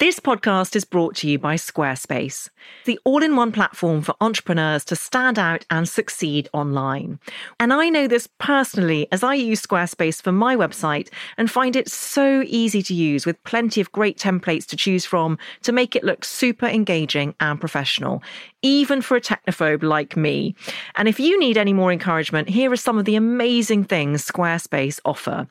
[0.00, 2.48] This podcast is brought to you by Squarespace,
[2.86, 7.20] the all in one platform for entrepreneurs to stand out and succeed online.
[7.60, 11.90] And I know this personally as I use Squarespace for my website and find it
[11.90, 16.02] so easy to use with plenty of great templates to choose from to make it
[16.02, 18.22] look super engaging and professional,
[18.62, 20.54] even for a technophobe like me.
[20.96, 25.00] And if you need any more encouragement, here are some of the amazing things Squarespace
[25.04, 25.46] offer.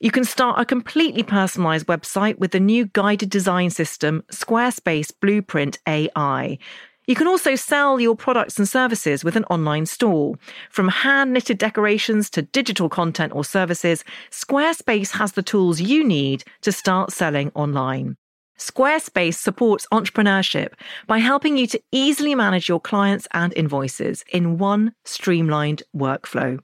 [0.00, 5.78] You can start a completely personalized website with the new guided design system, Squarespace Blueprint
[5.86, 6.58] AI.
[7.06, 10.36] You can also sell your products and services with an online store.
[10.70, 16.44] From hand knitted decorations to digital content or services, Squarespace has the tools you need
[16.60, 18.16] to start selling online.
[18.58, 20.74] Squarespace supports entrepreneurship
[21.06, 26.60] by helping you to easily manage your clients and invoices in one streamlined workflow.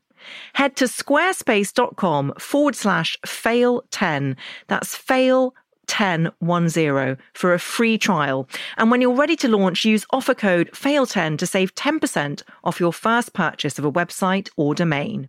[0.55, 4.37] Head to squarespace.com forward slash fail 10.
[4.67, 5.55] That's fail
[5.89, 8.49] 1010 for a free trial.
[8.77, 12.93] And when you're ready to launch, use offer code FAIL10 to save 10% off your
[12.93, 15.29] first purchase of a website or domain.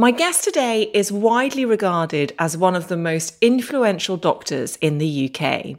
[0.00, 5.28] My guest today is widely regarded as one of the most influential doctors in the
[5.28, 5.78] UK.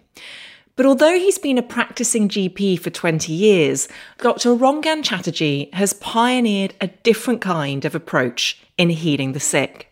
[0.76, 3.88] But although he's been a practicing GP for 20 years,
[4.20, 4.50] Dr.
[4.50, 9.92] Rangan Chatterjee has pioneered a different kind of approach in healing the sick.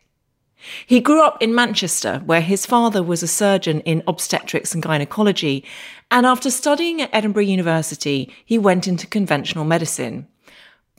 [0.86, 5.66] He grew up in Manchester, where his father was a surgeon in obstetrics and gynecology,
[6.12, 10.28] and after studying at Edinburgh University, he went into conventional medicine.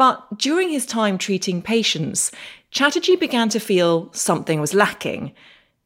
[0.00, 2.33] But during his time treating patients,
[2.71, 5.34] Chatterjee began to feel something was lacking.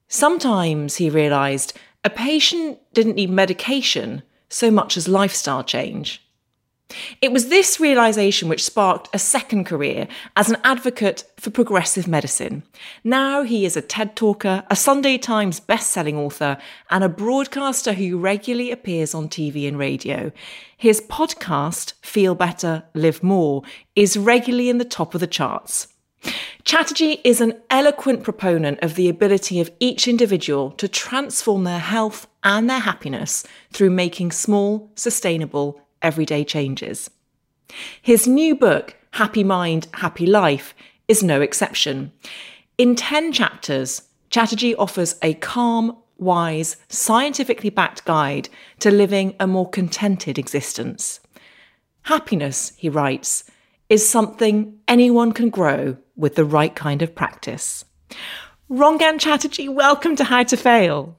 [0.07, 6.24] Sometimes, he realised, a patient didn't need medication so much as lifestyle change.
[7.21, 10.07] It was this realization which sparked a second career
[10.37, 12.63] as an advocate for progressive medicine.
[13.03, 16.59] Now he is a TED talker, a Sunday Times best-selling author,
[16.91, 20.31] and a broadcaster who regularly appears on TV and radio.
[20.77, 23.63] His podcast, Feel Better, Live More,
[23.97, 25.89] is regularly in the top of the charts.
[26.65, 32.27] Chatterjee is an eloquent proponent of the ability of each individual to transform their health
[32.43, 37.11] and their happiness through making small, sustainable, everyday changes.
[38.01, 40.75] His new book, Happy Mind, Happy Life,
[41.09, 42.13] is no exception.
[42.79, 48.49] In 10 chapters, Chatterjee offers a calm, wise, scientifically backed guide
[48.81, 51.21] to living a more contented existence.
[52.03, 53.45] Happiness, he writes,
[53.89, 57.85] is something anyone can grow with the right kind of practice.
[58.71, 61.19] Rangan Chatterjee, welcome to How to Fail.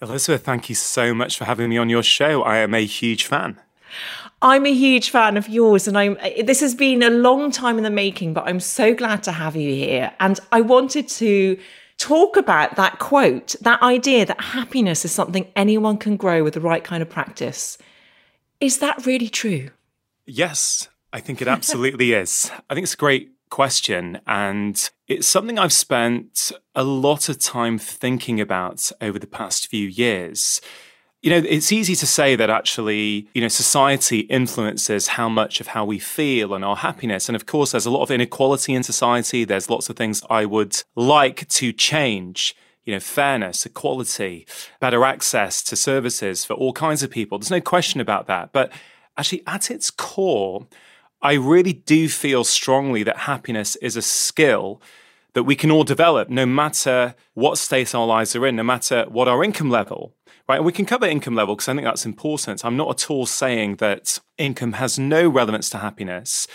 [0.00, 2.42] Elizabeth, thank you so much for having me on your show.
[2.42, 3.58] I am a huge fan.
[4.40, 6.16] I'm a huge fan of yours, and I'm.
[6.44, 9.56] This has been a long time in the making, but I'm so glad to have
[9.56, 10.12] you here.
[10.20, 11.58] And I wanted to
[11.98, 16.60] talk about that quote, that idea that happiness is something anyone can grow with the
[16.60, 17.76] right kind of practice.
[18.60, 19.70] Is that really true?
[20.24, 22.50] Yes, I think it absolutely is.
[22.70, 24.20] I think it's a great question.
[24.26, 29.88] And it's something I've spent a lot of time thinking about over the past few
[29.88, 30.60] years.
[31.28, 35.66] You know, it's easy to say that actually, you know, society influences how much of
[35.66, 37.28] how we feel and our happiness.
[37.28, 39.44] And of course, there's a lot of inequality in society.
[39.44, 42.56] There's lots of things I would like to change
[42.86, 44.46] you know, fairness, equality,
[44.80, 47.38] better access to services for all kinds of people.
[47.38, 48.50] There's no question about that.
[48.54, 48.72] But
[49.18, 50.66] actually, at its core,
[51.20, 54.80] I really do feel strongly that happiness is a skill
[55.34, 59.04] that we can all develop no matter what state our lives are in, no matter
[59.08, 60.14] what our income level.
[60.48, 62.64] Right, and we can cover income level because I think that's important.
[62.64, 66.46] I'm not at all saying that income has no relevance to happiness.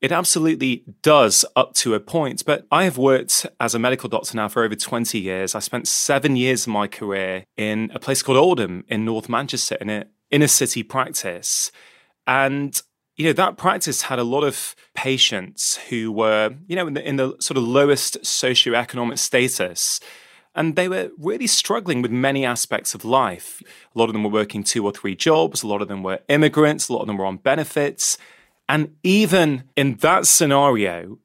[0.00, 2.44] It absolutely does up to a point.
[2.44, 5.54] But I have worked as a medical doctor now for over 20 years.
[5.54, 9.76] I spent seven years of my career in a place called Oldham in North Manchester
[9.80, 11.70] in an inner city practice.
[12.26, 12.80] And
[13.16, 17.08] you know that practice had a lot of patients who were you know in the,
[17.08, 20.00] in the sort of lowest socioeconomic status
[20.54, 23.62] and they were really struggling with many aspects of life.
[23.94, 26.20] A lot of them were working two or three jobs, a lot of them were
[26.28, 28.18] immigrants, a lot of them were on benefits.
[28.68, 31.18] And even in that scenario,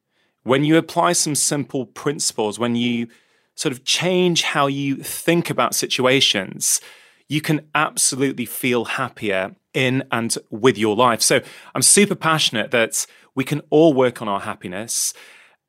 [0.43, 3.07] when you apply some simple principles, when you
[3.55, 6.79] sort of change how you think about situations,
[7.27, 11.21] you can absolutely feel happier in and with your life.
[11.21, 11.41] So
[11.75, 15.13] I'm super passionate that we can all work on our happiness.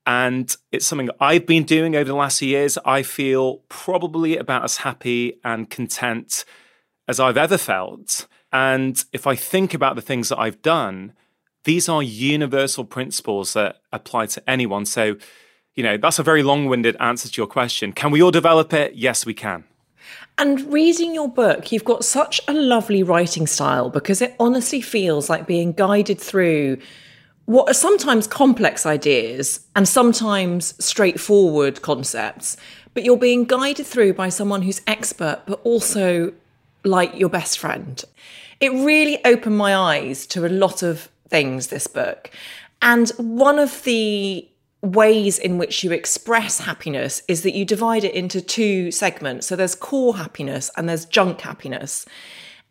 [0.07, 2.79] And it's something I've been doing over the last years.
[2.85, 6.45] I feel probably about as happy and content
[7.07, 8.27] as I've ever felt.
[8.51, 11.13] And if I think about the things that I've done,
[11.65, 14.87] these are universal principles that apply to anyone.
[14.87, 15.17] So,
[15.75, 17.93] you know, that's a very long winded answer to your question.
[17.93, 18.95] Can we all develop it?
[18.95, 19.65] Yes, we can.
[20.39, 25.29] And reading your book, you've got such a lovely writing style because it honestly feels
[25.29, 26.79] like being guided through
[27.47, 32.57] what are sometimes complex ideas and sometimes straightforward concepts,
[32.95, 36.33] but you're being guided through by someone who's expert, but also
[36.85, 38.05] like your best friend.
[38.61, 42.31] It really opened my eyes to a lot of things, this book.
[42.81, 44.47] And one of the
[44.83, 49.47] ways in which you express happiness is that you divide it into two segments.
[49.47, 52.07] So there's core happiness and there's junk happiness.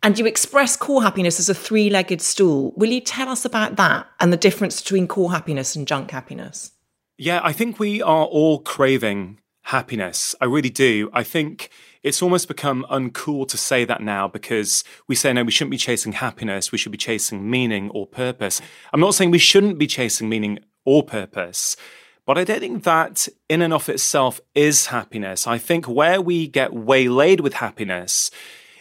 [0.02, 2.72] And you express core happiness as a three legged stool.
[2.76, 6.72] Will you tell us about that and the difference between core happiness and junk happiness?
[7.18, 10.34] Yeah, I think we are all craving happiness.
[10.40, 11.10] I really do.
[11.12, 11.70] I think
[12.02, 15.76] it's almost become uncool to say that now because we say, no, we shouldn't be
[15.76, 16.70] chasing happiness.
[16.70, 18.62] We should be chasing meaning or purpose.
[18.92, 21.76] I'm not saying we shouldn't be chasing meaning or purpose.
[22.24, 25.46] But I don't think that in and of itself is happiness.
[25.46, 28.30] I think where we get waylaid with happiness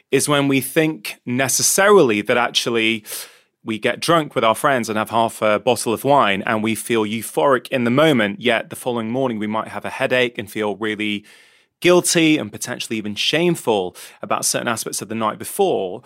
[0.09, 3.03] is when we think necessarily that actually
[3.61, 6.75] we get drunk with our friends and have half a bottle of wine and we
[6.75, 10.49] feel euphoric in the moment, yet the following morning we might have a headache and
[10.49, 11.25] feel really
[11.81, 16.03] guilty and potentially even shameful about certain aspects of the night before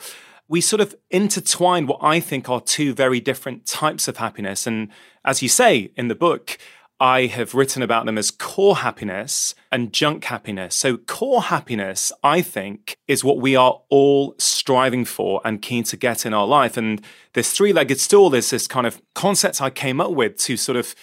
[0.52, 4.68] we sort of intertwine what I think are two very different types of happiness.
[4.68, 4.90] And
[5.24, 6.58] as you say in the book,
[7.00, 10.76] I have written about them as core happiness and junk happiness.
[10.76, 15.96] So, core happiness, I think, is what we are all striving for and keen to
[15.96, 16.76] get in our life.
[16.76, 17.02] And
[17.32, 20.76] this three legged stool is this kind of concept I came up with to sort
[20.76, 20.94] of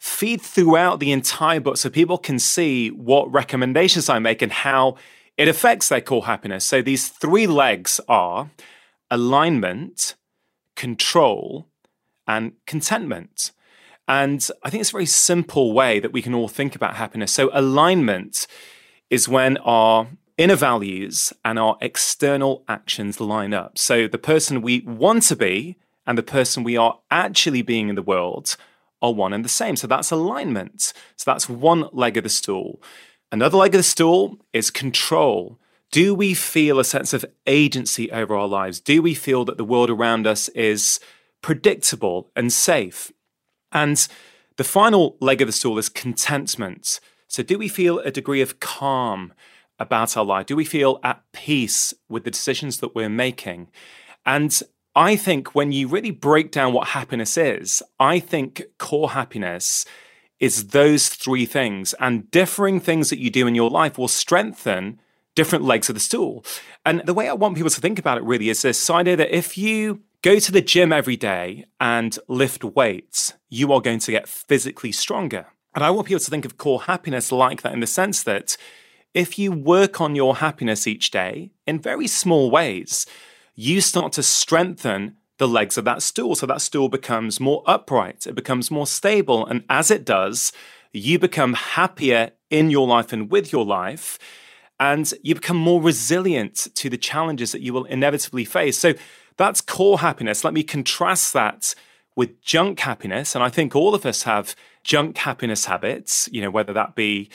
[0.00, 4.96] feed throughout the entire book so people can see what recommendations I make and how
[5.36, 6.64] it affects their core happiness.
[6.64, 8.50] So, these three legs are
[9.10, 10.14] alignment,
[10.76, 11.68] control,
[12.26, 13.52] and contentment.
[14.06, 17.32] And I think it's a very simple way that we can all think about happiness.
[17.32, 18.46] So, alignment
[19.10, 20.08] is when our
[20.38, 23.76] inner values and our external actions line up.
[23.76, 25.76] So, the person we want to be
[26.06, 28.56] and the person we are actually being in the world
[29.02, 29.76] are one and the same.
[29.76, 30.94] So, that's alignment.
[31.16, 32.80] So, that's one leg of the stool.
[33.30, 35.58] Another leg of the stool is control.
[35.90, 38.80] Do we feel a sense of agency over our lives?
[38.80, 41.00] Do we feel that the world around us is
[41.40, 43.10] predictable and safe?
[43.72, 44.06] And
[44.56, 47.00] the final leg of the stool is contentment.
[47.26, 49.32] So, do we feel a degree of calm
[49.78, 50.46] about our life?
[50.46, 53.68] Do we feel at peace with the decisions that we're making?
[54.26, 54.60] And
[54.94, 59.86] I think when you really break down what happiness is, I think core happiness
[60.40, 61.94] is those three things.
[62.00, 65.00] And differing things that you do in your life will strengthen
[65.38, 66.44] different legs of the stool.
[66.84, 69.30] And the way I want people to think about it really is this idea that
[69.30, 74.10] if you go to the gym every day and lift weights, you are going to
[74.10, 75.46] get physically stronger.
[75.76, 78.56] And I want people to think of core happiness like that in the sense that
[79.14, 83.06] if you work on your happiness each day in very small ways,
[83.54, 86.34] you start to strengthen the legs of that stool.
[86.34, 89.46] So that stool becomes more upright, it becomes more stable.
[89.46, 90.52] And as it does,
[90.92, 94.18] you become happier in your life and with your life
[94.80, 98.78] and you become more resilient to the challenges that you will inevitably face.
[98.78, 98.94] So
[99.36, 100.44] that's core happiness.
[100.44, 101.74] Let me contrast that
[102.16, 103.34] with junk happiness.
[103.34, 107.30] And I think all of us have junk happiness habits, you know, whether that be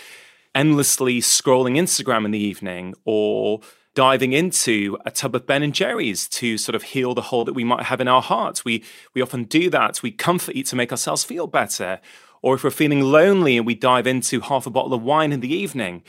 [0.55, 3.61] endlessly scrolling Instagram in the evening or
[3.95, 7.53] diving into a tub of Ben and Jerry's to sort of heal the hole that
[7.53, 8.65] we might have in our hearts.
[8.65, 8.83] We
[9.13, 10.01] we often do that.
[10.01, 11.99] We comfort eat to make ourselves feel better.
[12.41, 15.39] Or if we're feeling lonely and we dive into half a bottle of wine in
[15.39, 16.03] the evening.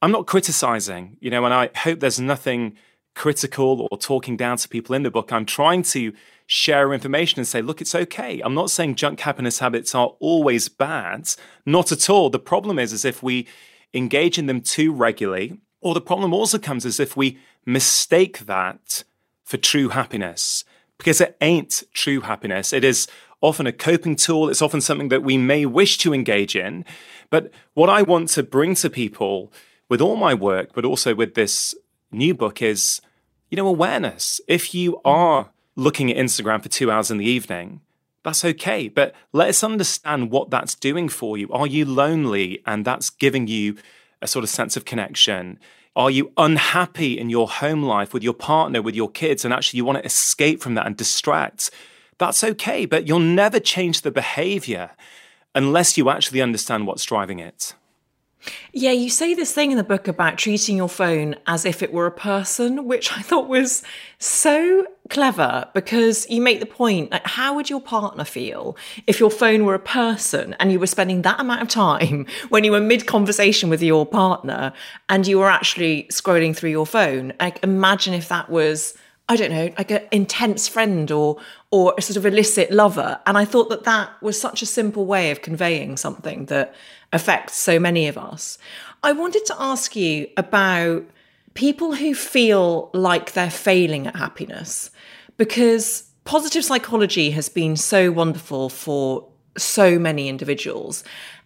[0.00, 2.76] I'm not criticizing, you know, and I hope there's nothing
[3.16, 5.32] critical or talking down to people in the book.
[5.32, 6.12] I'm trying to
[6.46, 8.40] share information and say, look, it's okay.
[8.40, 11.28] I'm not saying junk happiness habits are always bad.
[11.66, 12.30] Not at all.
[12.30, 13.48] The problem is, is if we
[13.92, 19.02] engage in them too regularly, or the problem also comes as if we mistake that
[19.44, 20.64] for true happiness,
[20.96, 22.72] because it ain't true happiness.
[22.72, 23.08] It is
[23.40, 24.48] often a coping tool.
[24.48, 26.84] It's often something that we may wish to engage in.
[27.30, 29.52] But what I want to bring to people
[29.88, 31.74] with all my work, but also with this
[32.10, 33.00] new book is,
[33.50, 34.40] you know, awareness.
[34.48, 35.08] If you hmm.
[35.08, 37.80] are looking at Instagram for two hours in the evening,
[38.24, 38.88] that's okay.
[38.88, 41.48] But let us understand what that's doing for you.
[41.50, 43.76] Are you lonely and that's giving you
[44.20, 45.58] a sort of sense of connection?
[45.96, 49.78] Are you unhappy in your home life with your partner, with your kids, and actually
[49.78, 51.70] you want to escape from that and distract?
[52.18, 54.90] That's okay, but you'll never change the behavior
[55.54, 57.74] unless you actually understand what's driving it.
[58.72, 61.92] Yeah, you say this thing in the book about treating your phone as if it
[61.92, 63.82] were a person, which I thought was
[64.18, 68.76] so clever because you make the point like how would your partner feel
[69.06, 72.62] if your phone were a person and you were spending that amount of time when
[72.62, 74.72] you were mid conversation with your partner
[75.08, 77.32] and you were actually scrolling through your phone?
[77.40, 78.94] Like imagine if that was
[79.30, 81.38] I don't know, like an intense friend or
[81.70, 83.20] or a sort of illicit lover.
[83.26, 86.74] And I thought that that was such a simple way of conveying something that
[87.12, 88.58] affects so many of us.
[89.02, 91.04] I wanted to ask you about
[91.54, 94.90] people who feel like they're failing at happiness
[95.36, 101.04] because positive psychology has been so wonderful for so many individuals.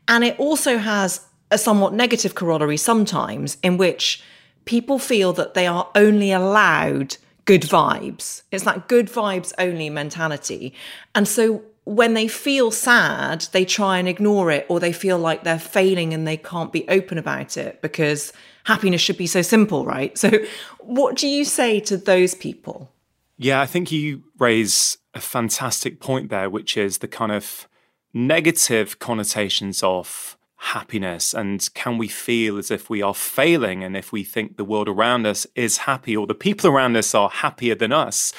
[0.09, 4.23] And it also has a somewhat negative corollary sometimes in which
[4.65, 8.43] people feel that they are only allowed good vibes.
[8.51, 10.75] It's that good vibes only mentality.
[11.15, 15.43] And so when they feel sad, they try and ignore it or they feel like
[15.43, 18.33] they're failing and they can't be open about it because
[18.65, 20.17] happiness should be so simple, right?
[20.17, 20.31] So,
[20.79, 22.93] what do you say to those people?
[23.37, 27.67] Yeah, I think you raise a fantastic point there, which is the kind of
[28.15, 34.13] negative connotations of happiness and can we feel as if we are failing and if
[34.13, 37.75] we think the world around us is happy or the people around us are happier
[37.75, 38.33] than us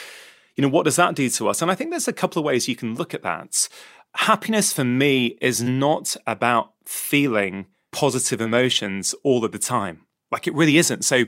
[0.55, 1.61] you know what does that do to us?
[1.61, 3.67] And i think there's a couple of ways you can look at that.
[4.15, 10.05] Happiness for me is not about feeling positive emotions all of the time.
[10.31, 11.03] Like it really isn't.
[11.03, 11.25] So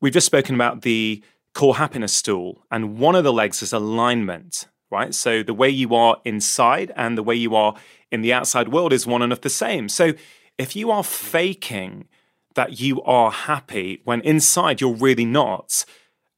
[0.00, 1.22] we've just spoken about the
[1.54, 5.14] core happiness stool and one of the legs is alignment right?
[5.14, 7.74] So the way you are inside and the way you are
[8.12, 9.88] in the outside world is one and of the same.
[9.88, 10.12] So
[10.58, 12.08] if you are faking
[12.54, 15.86] that you are happy when inside you're really not,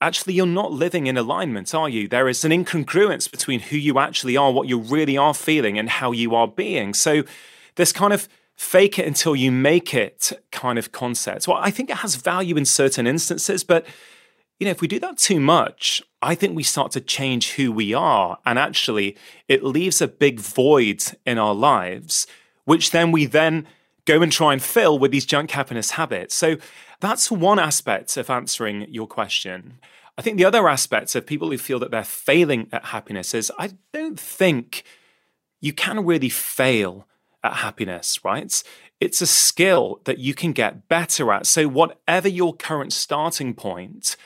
[0.05, 2.07] actually you're not living in alignment, are you?
[2.07, 5.89] There is an incongruence between who you actually are, what you really are feeling, and
[5.89, 6.93] how you are being.
[6.93, 7.25] So
[7.77, 11.49] this kind of fake it until you make it kind of concept.
[11.49, 13.87] Well, I think it has value in certain instances, but
[14.61, 17.73] you know, if we do that too much, I think we start to change who
[17.73, 18.39] we are.
[18.47, 19.17] And actually,
[19.49, 22.27] it leaves a big void in our lives,
[22.65, 23.67] which then we then
[24.05, 26.35] go and try and fill with these junk happiness habits.
[26.35, 26.57] So
[27.01, 29.79] that's one aspect of answering your question.
[30.17, 33.51] I think the other aspect of people who feel that they're failing at happiness is
[33.59, 34.85] I don't think
[35.61, 37.07] you can really fail
[37.43, 38.63] at happiness, right?
[39.01, 41.47] It's a skill that you can get better at.
[41.47, 44.17] So, whatever your current starting point,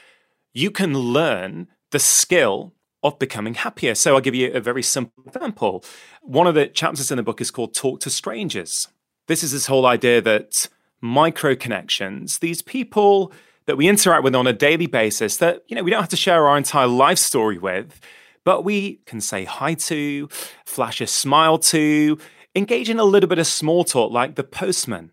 [0.52, 3.94] you can learn the skill of becoming happier.
[3.94, 5.84] So I'll give you a very simple example.
[6.22, 8.88] One of the chapters in the book is called Talk to Strangers.
[9.28, 10.68] This is this whole idea that
[11.00, 13.32] micro connections, these people
[13.68, 16.16] that we interact with on a daily basis that, you know, we don't have to
[16.16, 18.00] share our entire life story with,
[18.42, 20.26] but we can say hi to,
[20.64, 22.18] flash a smile to,
[22.54, 25.10] engage in a little bit of small talk like the postman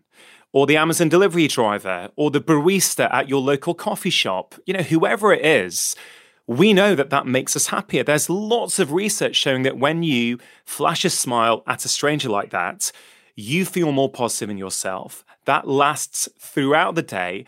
[0.54, 4.82] or the Amazon delivery driver or the barista at your local coffee shop, you know,
[4.82, 5.94] whoever it is,
[6.46, 8.02] we know that that makes us happier.
[8.02, 12.52] There's lots of research showing that when you flash a smile at a stranger like
[12.52, 12.90] that,
[13.34, 15.26] you feel more positive in yourself.
[15.44, 17.44] That lasts throughout the day.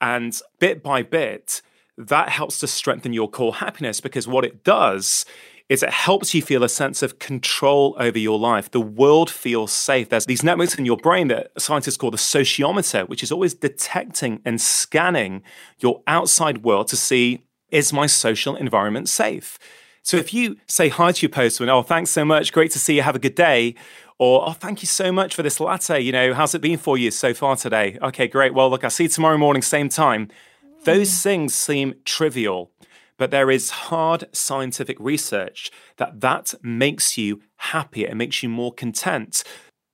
[0.00, 1.62] And bit by bit,
[1.96, 5.24] that helps to strengthen your core happiness because what it does
[5.68, 8.70] is it helps you feel a sense of control over your life.
[8.70, 10.08] The world feels safe.
[10.08, 14.40] There's these networks in your brain that scientists call the sociometer, which is always detecting
[14.44, 15.42] and scanning
[15.78, 19.58] your outside world to see is my social environment safe?
[20.02, 22.96] So if you say hi to your postman, oh, thanks so much, great to see
[22.96, 23.74] you, have a good day,
[24.20, 26.96] or oh, thank you so much for this latte, you know, how's it been for
[26.96, 27.98] you so far today?
[28.02, 28.54] Okay, great.
[28.54, 30.28] Well, look, I'll see you tomorrow morning, same time.
[30.84, 32.70] Those things seem trivial
[33.20, 38.72] but there is hard scientific research that that makes you happier, it makes you more
[38.72, 39.44] content.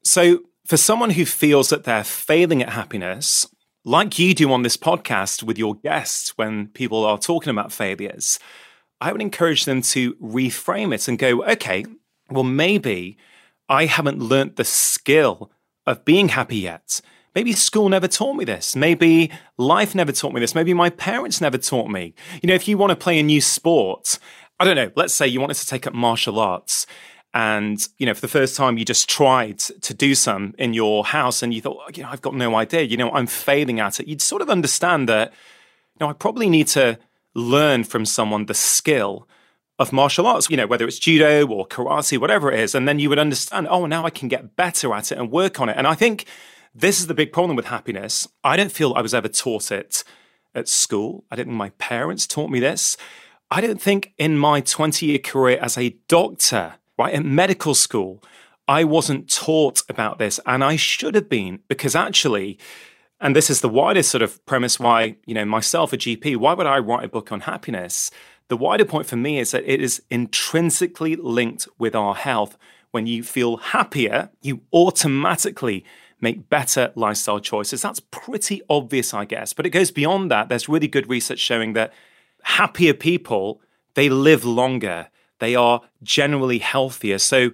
[0.05, 3.49] So, for someone who feels that they're failing at happiness,
[3.85, 8.39] like you do on this podcast with your guests when people are talking about failures,
[9.01, 11.85] I would encourage them to reframe it and go, okay,
[12.31, 13.17] well, maybe
[13.69, 15.51] I haven't learnt the skill
[15.87, 17.01] of being happy yet.
[17.35, 18.75] Maybe school never taught me this.
[18.75, 20.55] Maybe life never taught me this.
[20.55, 22.15] Maybe my parents never taught me.
[22.43, 24.19] You know, if you want to play a new sport,
[24.59, 26.87] I don't know, let's say you wanted to take up martial arts
[27.37, 31.05] and you know for the first time you just tried to do some in your
[31.05, 33.79] house and you thought oh, you know I've got no idea you know I'm failing
[33.79, 35.33] at it you'd sort of understand that
[35.95, 36.99] you know I probably need to
[37.35, 39.29] learn from someone the skill
[39.79, 42.99] of martial arts you know whether it's judo or karate whatever it is and then
[42.99, 45.77] you would understand oh now I can get better at it and work on it
[45.77, 46.27] and I think
[46.75, 50.05] this is the big problem with happiness I don't feel I was ever taught it
[50.55, 52.97] at school I don't think my parents taught me this
[53.51, 57.15] I don't think in my 20 year career as a doctor right?
[57.15, 58.23] At medical school,
[58.69, 62.59] I wasn't taught about this, and I should have been because actually,
[63.21, 66.55] and this is the widest sort of premise why, you know, myself, a GP, why
[66.55, 68.11] would I write a book on happiness?
[68.49, 72.57] The wider point for me is that it is intrinsically linked with our health.
[72.93, 75.85] When you feel happier, you automatically
[76.21, 77.83] make better lifestyle choices.
[77.83, 79.53] That's pretty obvious, I guess.
[79.53, 80.49] But it goes beyond that.
[80.49, 81.93] There's really good research showing that
[82.43, 83.61] happier people,
[83.95, 87.19] they live longer they are generally healthier.
[87.19, 87.51] So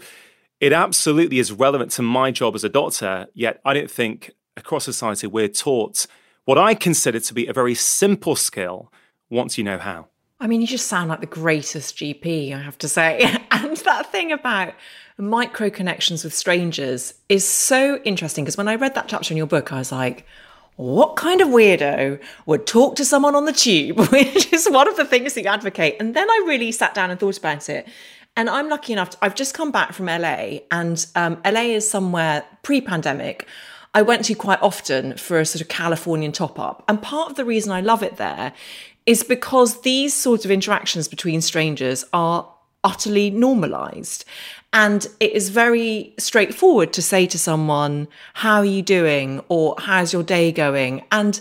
[0.61, 4.85] it absolutely is relevant to my job as a doctor, yet I don't think across
[4.85, 6.07] society we're taught
[6.45, 8.93] what I consider to be a very simple skill
[9.31, 10.09] once you know how.
[10.43, 13.21] I mean, you just sound like the greatest GP, I have to say.
[13.53, 14.75] and that thing about
[15.17, 19.47] micro connections with strangers is so interesting because when I read that chapter in your
[19.47, 20.27] book, I was like,
[20.75, 24.97] what kind of weirdo would talk to someone on the tube, which is one of
[24.97, 25.95] the things that you advocate.
[26.01, 27.87] And then I really sat down and thought about it.
[28.37, 31.89] And I'm lucky enough, to, I've just come back from LA, and um, LA is
[31.89, 33.47] somewhere pre pandemic.
[33.95, 36.83] I went to quite often for a sort of Californian top up.
[36.89, 38.55] And part of the reason I love it there
[39.07, 42.49] is because these sorts of interactions between strangers are
[42.85, 44.25] utterly normalized.
[44.73, 49.43] And it is very straightforward to say to someone, How are you doing?
[49.49, 51.05] or How's your day going?
[51.13, 51.41] And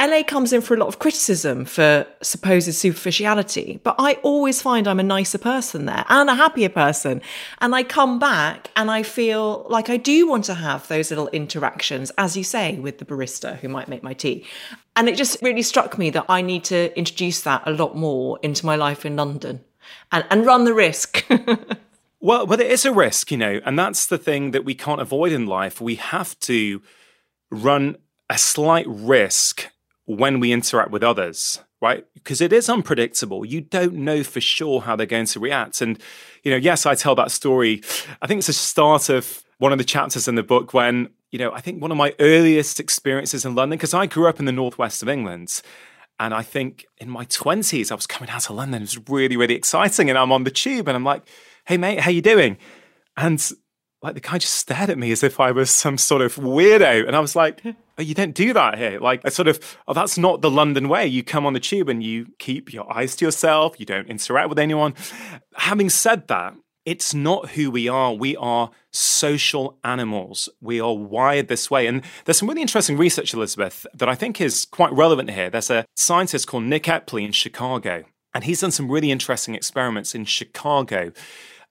[0.00, 4.86] LA comes in for a lot of criticism for supposed superficiality, but I always find
[4.86, 7.20] I'm a nicer person there and a happier person.
[7.60, 11.26] And I come back and I feel like I do want to have those little
[11.28, 14.46] interactions, as you say, with the barista who might make my tea.
[14.94, 18.38] And it just really struck me that I need to introduce that a lot more
[18.42, 19.64] into my life in London
[20.12, 21.24] and, and run the risk.
[22.20, 25.00] well, well, it is a risk, you know, and that's the thing that we can't
[25.00, 25.80] avoid in life.
[25.80, 26.82] We have to
[27.50, 27.96] run
[28.30, 29.66] a slight risk
[30.08, 32.06] when we interact with others, right?
[32.14, 33.44] Because it is unpredictable.
[33.44, 35.82] You don't know for sure how they're going to react.
[35.82, 35.98] And,
[36.42, 37.82] you know, yes, I tell that story.
[38.22, 41.38] I think it's the start of one of the chapters in the book when, you
[41.38, 44.46] know, I think one of my earliest experiences in London, because I grew up in
[44.46, 45.60] the northwest of England.
[46.18, 48.80] And I think in my 20s, I was coming out to London.
[48.80, 50.08] It was really, really exciting.
[50.08, 51.22] And I'm on the tube and I'm like,
[51.66, 52.56] hey, mate, how you doing?
[53.14, 53.46] And
[54.00, 57.06] like the guy just stared at me as if I was some sort of weirdo.
[57.06, 57.62] And I was like,
[57.98, 59.00] Oh, you don't do that here.
[59.00, 59.58] Like, I sort of,
[59.88, 61.06] oh, that's not the London way.
[61.06, 64.48] You come on the tube and you keep your eyes to yourself, you don't interact
[64.48, 64.94] with anyone.
[65.56, 68.14] Having said that, it's not who we are.
[68.14, 70.48] We are social animals.
[70.60, 71.86] We are wired this way.
[71.86, 75.50] And there's some really interesting research, Elizabeth, that I think is quite relevant here.
[75.50, 80.14] There's a scientist called Nick Epley in Chicago, and he's done some really interesting experiments
[80.14, 81.12] in Chicago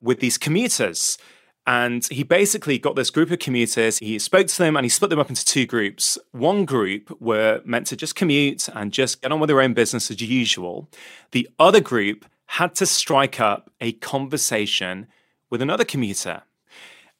[0.02, 1.18] with these commuters.
[1.68, 5.10] And he basically got this group of commuters, he spoke to them and he split
[5.10, 6.18] them up into two groups.
[6.32, 10.10] One group were meant to just commute and just get on with their own business
[10.10, 10.90] as usual.
[11.32, 15.08] The other group had to strike up a conversation
[15.50, 16.44] with another commuter.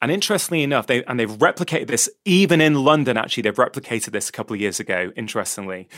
[0.00, 3.18] And interestingly enough, they and they've replicated this even in London.
[3.18, 5.12] Actually, they've replicated this a couple of years ago.
[5.14, 5.88] Interestingly,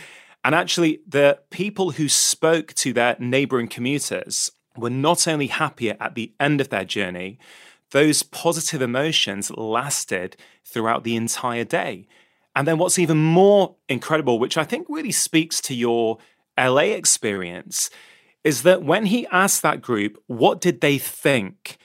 [0.42, 6.14] and actually, the people who spoke to their neighbouring commuters were not only happier at
[6.14, 7.38] the end of their journey,
[7.90, 12.07] those positive emotions lasted throughout the entire day.
[12.55, 16.18] And then, what's even more incredible, which I think really speaks to your
[16.59, 17.90] LA experience,
[18.42, 21.79] is that when he asked that group, what did they think?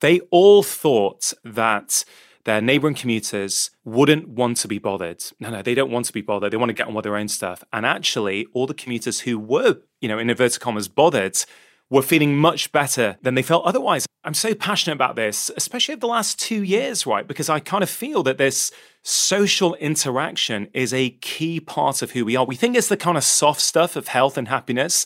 [0.00, 2.04] They all thought that
[2.44, 5.22] their neighboring commuters wouldn't want to be bothered.
[5.38, 6.52] No, no, they don't want to be bothered.
[6.52, 7.62] They want to get on with their own stuff.
[7.72, 11.44] And actually, all the commuters who were, you know, in inverted commas, bothered
[11.90, 14.06] were feeling much better than they felt otherwise.
[14.22, 17.26] I'm so passionate about this, especially over the last two years, right?
[17.26, 18.70] Because I kind of feel that this
[19.02, 22.44] social interaction is a key part of who we are.
[22.44, 25.04] We think it's the kind of soft stuff of health and happiness.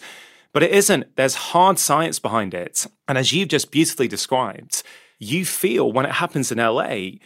[0.52, 1.16] But it isn't.
[1.16, 2.86] There's hard science behind it.
[3.08, 4.84] And as you've just beautifully described,
[5.18, 7.18] you feel when it happens in LA,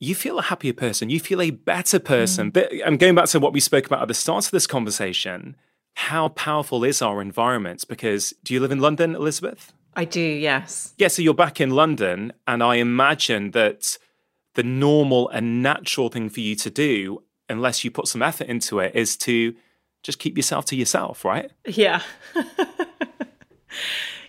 [0.00, 1.08] you feel a happier person.
[1.08, 2.50] You feel a better person.
[2.50, 2.52] Mm.
[2.52, 5.54] But I'm going back to what we spoke about at the start of this conversation.
[5.94, 7.84] How powerful is our environment?
[7.88, 9.72] Because do you live in London, Elizabeth?
[9.94, 10.94] I do, yes.
[10.96, 13.98] Yeah, so you're back in London, and I imagine that
[14.54, 18.78] the normal and natural thing for you to do, unless you put some effort into
[18.78, 19.54] it, is to
[20.02, 21.50] just keep yourself to yourself, right?
[21.66, 22.02] Yeah.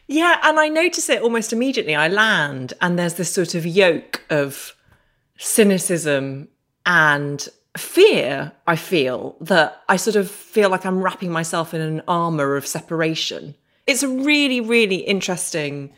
[0.07, 1.95] Yeah, and I notice it almost immediately.
[1.95, 4.75] I land and there's this sort of yoke of
[5.37, 6.49] cynicism
[6.85, 7.47] and
[7.77, 12.55] fear, I feel, that I sort of feel like I'm wrapping myself in an armor
[12.55, 13.55] of separation.
[13.87, 15.91] It's a really, really interesting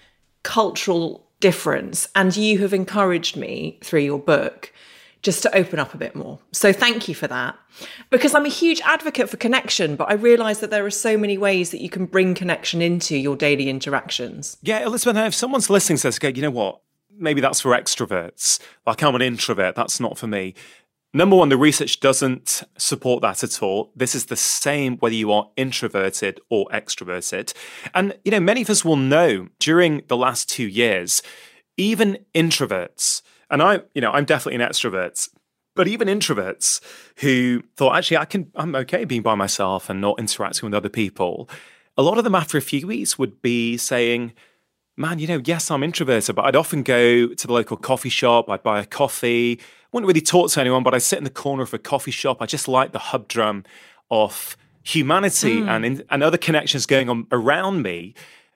[0.44, 2.08] cultural difference.
[2.16, 4.72] And you have encouraged me through your book
[5.22, 6.40] just to open up a bit more.
[6.52, 7.58] So thank you for that.
[8.12, 11.38] Because I'm a huge advocate for connection, but I realize that there are so many
[11.38, 14.56] ways that you can bring connection into your daily interactions.
[14.62, 16.80] Yeah, Elizabeth, if someone's listening says, okay, you know what?
[17.18, 18.60] Maybe that's for extroverts.
[18.86, 20.54] Like I'm an introvert, that's not for me.
[21.16, 23.94] Number one, the research doesn't support that at all.
[23.96, 27.54] This is the same whether you are introverted or extroverted.
[27.94, 31.22] And, you know, many of us will know during the last two years,
[31.78, 35.30] even introverts and I, you know, I'm definitely an extrovert.
[35.74, 36.82] But even introverts
[37.20, 40.90] who thought, actually, I can, I'm okay being by myself and not interacting with other
[40.90, 41.50] people.
[41.96, 44.34] A lot of them after a few weeks would be saying,
[44.98, 48.50] man, you know, yes, I'm introverted, but I'd often go to the local coffee shop,
[48.50, 49.60] I'd buy a coffee,
[49.96, 52.42] wouldn't really talk to anyone, but I'd sit in the corner of a coffee shop.
[52.42, 53.64] I just like the hubdrum
[54.12, 55.70] of humanity mm.
[55.70, 58.14] and, and other connections going on around me,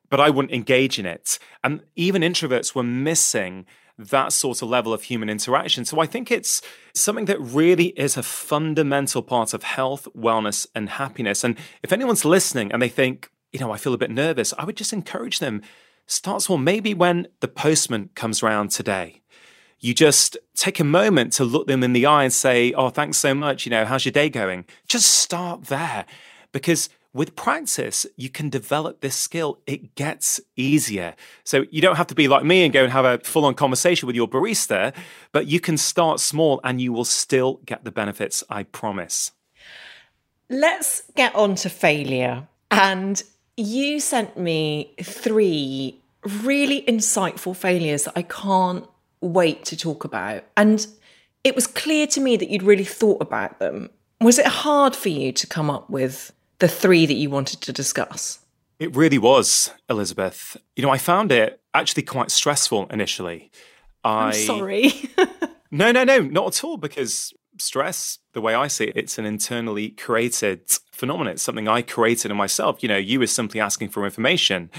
[0.10, 1.40] but I wouldn't engage in it.
[1.64, 3.66] And even introverts were missing
[3.98, 5.86] that sort of level of human interaction.
[5.86, 6.62] So I think it's
[6.94, 11.46] something that really is a fundamental part of health, wellness, and happiness.
[11.46, 14.66] And if anyone's listening and they think, you know, I feel a bit nervous, I
[14.66, 15.62] would just encourage them
[16.06, 16.58] start small.
[16.58, 19.22] Maybe when the postman comes around today,
[19.80, 23.18] you just take a moment to look them in the eye and say, Oh, thanks
[23.18, 23.66] so much.
[23.66, 24.66] You know, how's your day going?
[24.88, 26.06] Just start there
[26.52, 29.60] because with practice, you can develop this skill.
[29.66, 31.16] It gets easier.
[31.44, 33.56] So you don't have to be like me and go and have a full on
[33.56, 34.94] conversation with your barista,
[35.32, 39.32] but you can start small and you will still get the benefits, I promise.
[40.50, 42.48] Let's get on to failure.
[42.70, 43.22] And
[43.58, 46.00] you sent me three
[46.44, 48.86] really insightful failures that I can't
[49.22, 50.44] wait to talk about.
[50.56, 50.86] And
[51.44, 53.90] it was clear to me that you'd really thought about them.
[54.22, 57.74] Was it hard for you to come up with the three that you wanted to
[57.74, 58.40] discuss?
[58.80, 60.58] It really was, Elizabeth.
[60.76, 63.52] You know, I found it actually quite stressful initially.
[64.04, 64.28] I...
[64.28, 65.10] I'm sorry.
[65.72, 69.26] no, no, no, not at all, because stress, the way I see it, it's an
[69.26, 71.34] internally created phenomenon.
[71.34, 72.82] It's something I created in myself.
[72.82, 74.70] You know, you were simply asking for information.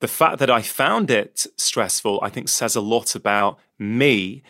[0.00, 4.42] The fact that I found it stressful, I think, says a lot about me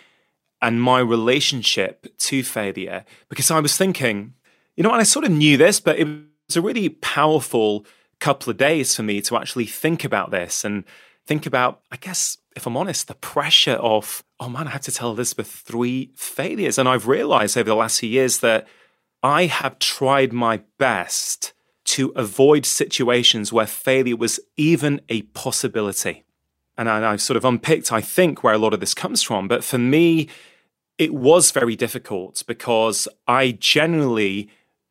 [0.61, 3.05] and my relationship to failure.
[3.29, 4.35] Because I was thinking,
[4.77, 7.87] you know, and I sort of knew this, but it was a really powerful
[8.19, 10.85] couple of days for me to actually think about this and
[11.27, 14.93] think about, I guess, if I'm honest, the pressure of, oh man, I have to
[14.93, 16.79] tell Elizabeth three failures.
[16.79, 18.67] And I've realized over the last few years that
[19.23, 21.53] I have tried my best
[21.87, 26.25] to avoid situations where failure was even a possibility.
[26.77, 29.49] And I've sort of unpicked, I think, where a lot of this comes from.
[29.49, 30.29] But for me,
[30.99, 34.51] it was very difficult because I generally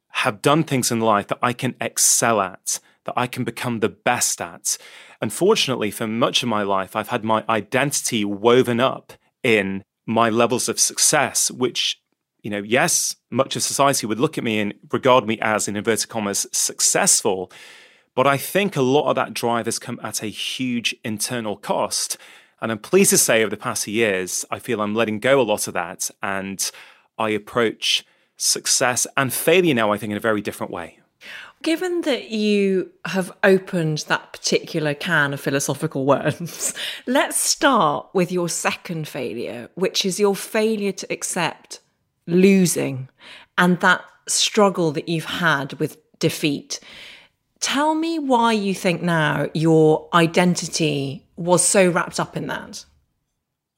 [0.10, 3.90] have done things in life that I can excel at, that I can become the
[3.90, 4.78] best at.
[5.22, 10.70] Unfortunately, for much of my life, I've had my identity woven up in my levels
[10.70, 12.02] of success, which,
[12.42, 15.76] you know, yes, much of society would look at me and regard me as, in
[15.76, 17.52] inverted commas, successful.
[18.16, 22.18] But I think a lot of that drive has come at a huge internal cost.
[22.62, 25.44] And I'm pleased to say over the past years, I feel I'm letting go a
[25.44, 26.10] lot of that.
[26.24, 26.72] And
[27.18, 28.06] I approach
[28.38, 31.00] success and failure now, I think, in a very different way.
[31.62, 36.74] Given that you have opened that particular can of philosophical worms,
[37.08, 41.80] let's start with your second failure, which is your failure to accept
[42.28, 43.10] losing
[43.58, 46.80] and that struggle that you've had with defeat.
[47.60, 52.86] Tell me why you think now your identity was so wrapped up in that.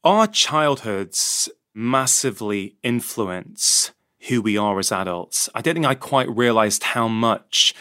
[0.04, 3.92] Our childhoods massively influence
[4.28, 5.48] who we are as adults.
[5.54, 7.74] I don't think I quite realized how much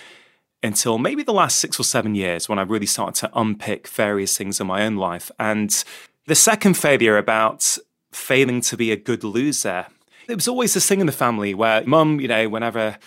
[0.63, 4.37] until maybe the last six or seven years when I really started to unpick various
[4.37, 5.31] things in my own life.
[5.39, 5.83] And
[6.25, 7.77] the second failure about
[8.11, 9.87] failing to be a good loser,
[10.27, 12.97] it was always this thing in the family where mum, you know, whenever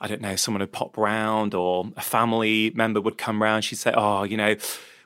[0.00, 3.76] I don't know, someone would pop round or a family member would come round, she'd
[3.76, 4.56] say, Oh, you know,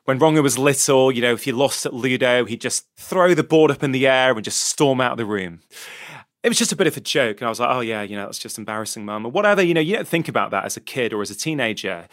[0.04, 3.42] when Rangan was little, you know, if he lost at Ludo, he'd just throw the
[3.42, 5.60] board up in the air and just storm out of the room
[6.44, 7.40] it was just a bit of a joke.
[7.40, 9.62] And I was like, oh, yeah, you know, that's just embarrassing, mum, or whatever.
[9.62, 12.06] You know, you don't think about that as a kid or as a teenager.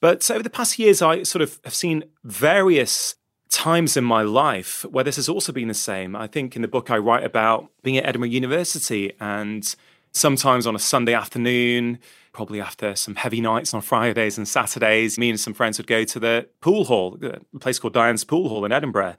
[0.00, 3.16] But over the past years, I sort of have seen various
[3.50, 6.16] times in my life where this has also been the same.
[6.16, 9.74] I think in the book I write about being at Edinburgh University and
[10.12, 11.98] sometimes on a Sunday afternoon,
[12.32, 16.04] probably after some heavy nights on Fridays and Saturdays, me and some friends would go
[16.04, 19.16] to the pool hall, a place called Diane's Pool Hall in Edinburgh.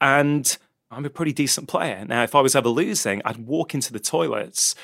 [0.00, 0.56] And
[0.90, 2.04] I'm a pretty decent player.
[2.04, 4.74] Now, if I was ever losing, I'd walk into the toilets,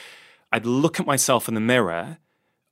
[0.53, 2.19] I'd look at myself in the mirror,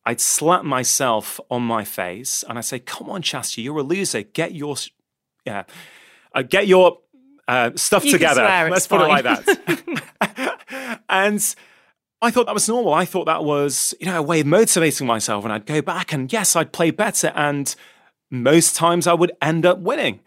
[0.07, 4.23] I'd slap myself on my face, and I'd say, "Come on, Shasta, you're a loser.
[4.23, 4.77] Get your,
[5.45, 5.65] yeah,
[6.35, 6.99] uh, get your
[7.49, 8.43] uh, stuff You together.
[8.43, 11.55] Let's put it like that." and
[12.25, 12.95] I thought that was normal.
[12.95, 15.45] I thought that was, you know, a way of motivating myself.
[15.45, 17.31] And I'd go back and yes, I'd play better.
[17.35, 17.75] And
[18.31, 20.21] most times I would end up winning.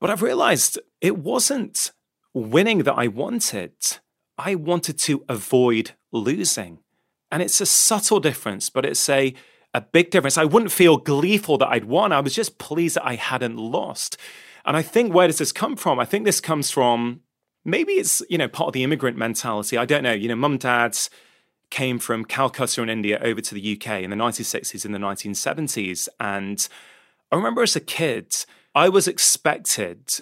[0.00, 1.92] But I've realized it wasn't
[2.34, 3.72] winning that I wanted.
[4.36, 6.80] I wanted to avoid losing.
[7.30, 9.34] And it's a subtle difference, but it's a,
[9.72, 10.36] a big difference.
[10.36, 12.12] I wouldn't feel gleeful that I'd won.
[12.12, 14.18] I was just pleased that I hadn't lost.
[14.64, 15.98] And I think where does this come from?
[15.98, 17.20] I think this comes from
[17.64, 19.76] maybe it's, you know, part of the immigrant mentality.
[19.76, 20.12] I don't know.
[20.12, 21.10] You know, mum, and dads
[21.70, 26.08] came from Calcutta in India over to the UK in the 1960s and the 1970s.
[26.18, 26.68] And
[27.30, 28.34] I remember as a kid,
[28.74, 30.20] I was expected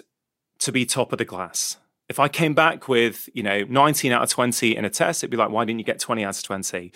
[0.59, 1.77] to be top of the class.
[2.07, 5.31] If I came back with, you know, 19 out of 20 in a test, it'd
[5.31, 6.91] be like, why didn't you get 20 out of 20?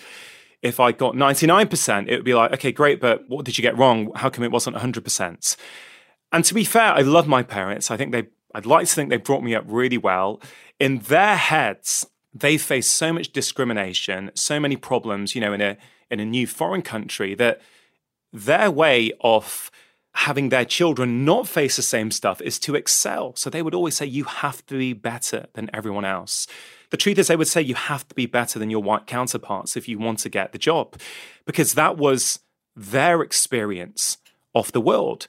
[0.62, 3.76] If I got 99%, it would be like, okay, great, but what did you get
[3.76, 4.10] wrong?
[4.14, 5.56] How come it wasn't 100%?
[6.34, 7.92] And to be fair, I love my parents.
[7.92, 8.24] I think they,
[8.56, 10.40] I'd like to think they brought me up really well.
[10.80, 15.76] In their heads, they face so much discrimination, so many problems, you know, in a
[16.10, 17.60] in a new foreign country that
[18.32, 19.70] their way of
[20.14, 23.36] having their children not face the same stuff is to excel.
[23.36, 26.48] So they would always say, you have to be better than everyone else.
[26.90, 29.76] The truth is, they would say you have to be better than your white counterparts
[29.76, 30.96] if you want to get the job,
[31.44, 32.40] because that was
[32.74, 34.18] their experience
[34.52, 35.28] of the world.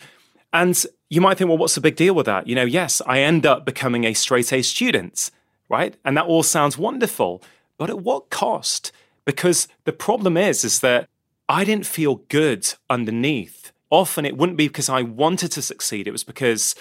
[0.55, 2.47] And you might think, well, what's the big deal with that?
[2.47, 5.29] You know, yes, I end up becoming a straight A student,
[5.67, 5.95] right?
[6.05, 7.43] And that all sounds wonderful,
[7.77, 8.93] but at what cost?
[9.25, 11.09] Because the problem is, is that
[11.49, 13.73] I didn't feel good underneath.
[13.89, 16.73] Often it wouldn't be because I wanted to succeed, it was because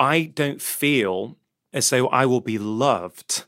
[0.00, 1.36] I don't feel
[1.72, 3.44] as though I will be loved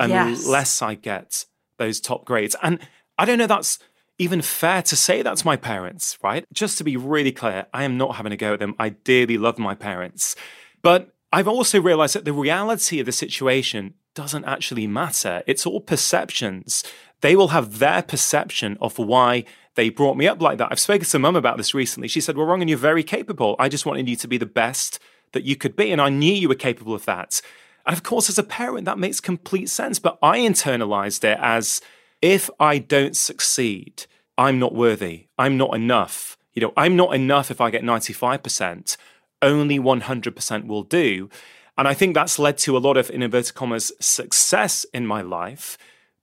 [0.00, 0.44] Yes.
[0.44, 1.44] unless I get
[1.76, 2.56] those top grades.
[2.62, 2.78] And
[3.18, 3.78] I don't know that's
[4.18, 6.44] even fair to say that to my parents, right?
[6.52, 8.74] Just to be really clear, I am not having a go at them.
[8.78, 10.34] I dearly love my parents.
[10.82, 15.42] But I've also realized that the reality of the situation doesn't actually matter.
[15.46, 16.82] It's all perceptions.
[17.20, 20.68] They will have their perception of why they brought me up like that.
[20.72, 22.08] I've spoken to mum about this recently.
[22.08, 23.54] She said, Well, wrong, and you're very capable.
[23.58, 24.98] I just wanted you to be the best
[25.32, 25.92] that you could be.
[25.92, 27.40] And I knew you were capable of that.
[27.86, 29.98] And of course, as a parent, that makes complete sense.
[29.98, 31.80] But I internalized it as
[32.20, 35.28] if I don't succeed, I'm not worthy.
[35.38, 36.36] I'm not enough.
[36.52, 38.96] You know, I'm not enough if I get 95%.
[39.40, 41.28] Only 100% will do.
[41.76, 45.22] And I think that's led to a lot of, in inverted commas, success in my
[45.22, 45.78] life,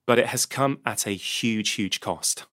[0.06, 2.44] but it has come at a huge, huge cost.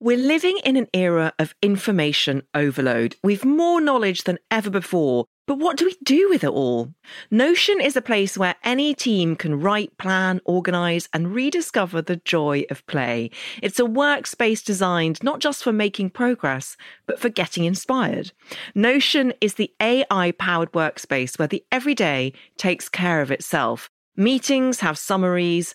[0.00, 3.16] We're living in an era of information overload.
[3.22, 5.26] We've more knowledge than ever before.
[5.46, 6.94] But what do we do with it all?
[7.30, 12.64] Notion is a place where any team can write, plan, organise, and rediscover the joy
[12.70, 13.30] of play.
[13.62, 18.32] It's a workspace designed not just for making progress, but for getting inspired.
[18.74, 23.90] Notion is the AI powered workspace where the everyday takes care of itself.
[24.16, 25.74] Meetings have summaries,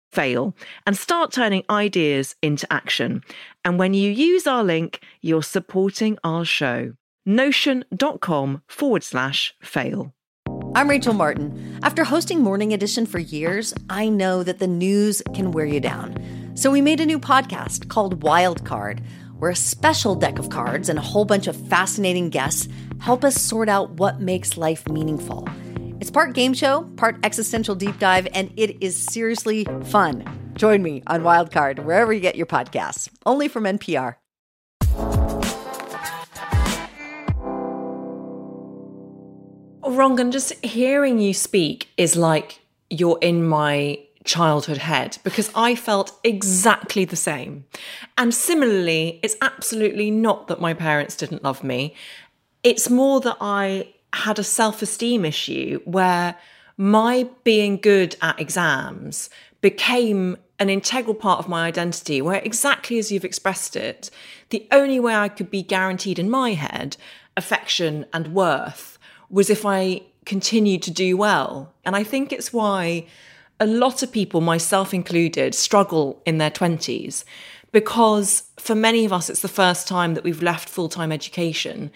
[0.11, 3.23] fail and start turning ideas into action.
[3.63, 6.93] And when you use our link, you're supporting our show.
[7.25, 10.13] Notion.com forward slash fail.
[10.73, 11.79] I'm Rachel Martin.
[11.83, 16.15] After hosting Morning Edition for years, I know that the news can wear you down.
[16.55, 19.01] So we made a new podcast called Wild Card,
[19.37, 22.67] where a special deck of cards and a whole bunch of fascinating guests
[22.99, 25.47] help us sort out what makes life meaningful.
[26.01, 30.25] It's part game show, part existential deep dive, and it is seriously fun.
[30.55, 34.15] Join me on Wild Card wherever you get your podcasts, only from NPR.
[39.83, 46.19] Rangan, just hearing you speak is like you're in my childhood head because I felt
[46.23, 47.65] exactly the same.
[48.17, 51.93] And similarly, it's absolutely not that my parents didn't love me.
[52.63, 56.35] It's more that I had a self esteem issue where
[56.77, 59.29] my being good at exams
[59.61, 64.09] became an integral part of my identity, where exactly as you've expressed it,
[64.49, 66.97] the only way I could be guaranteed in my head
[67.37, 71.73] affection and worth was if I continued to do well.
[71.85, 73.07] And I think it's why
[73.59, 77.23] a lot of people, myself included, struggle in their 20s
[77.71, 81.91] because for many of us, it's the first time that we've left full time education.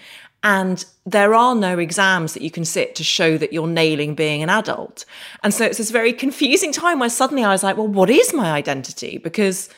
[0.46, 4.44] And there are no exams that you can sit to show that you're nailing being
[4.44, 5.04] an adult.
[5.42, 8.32] And so it's this very confusing time where suddenly I was like, well, what is
[8.32, 9.18] my identity?
[9.18, 9.70] Because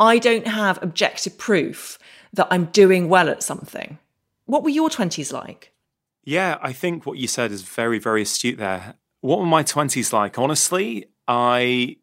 [0.00, 1.98] I don't have objective proof
[2.32, 3.98] that I'm doing well at something.
[4.46, 5.74] What were your 20s like?
[6.24, 8.94] Yeah, I think what you said is very, very astute there.
[9.20, 10.38] What were my 20s like?
[10.38, 11.96] Honestly, I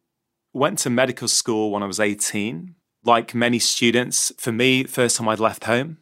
[0.53, 2.75] went to medical school when I was 18.
[3.03, 5.97] Like many students, for me, first time I'd left home,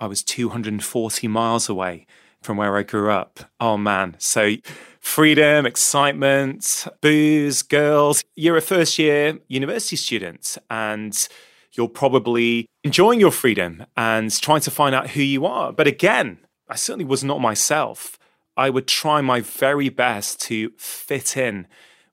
[0.00, 2.06] I was 240 miles away
[2.40, 3.40] from where I grew up.
[3.60, 4.16] Oh man.
[4.18, 4.54] So
[5.00, 8.22] freedom, excitement, booze, girls.
[8.36, 11.28] You're a first year university student and
[11.72, 15.72] you're probably enjoying your freedom and trying to find out who you are.
[15.72, 18.18] But again, I certainly was not myself.
[18.56, 21.66] I would try my very best to fit in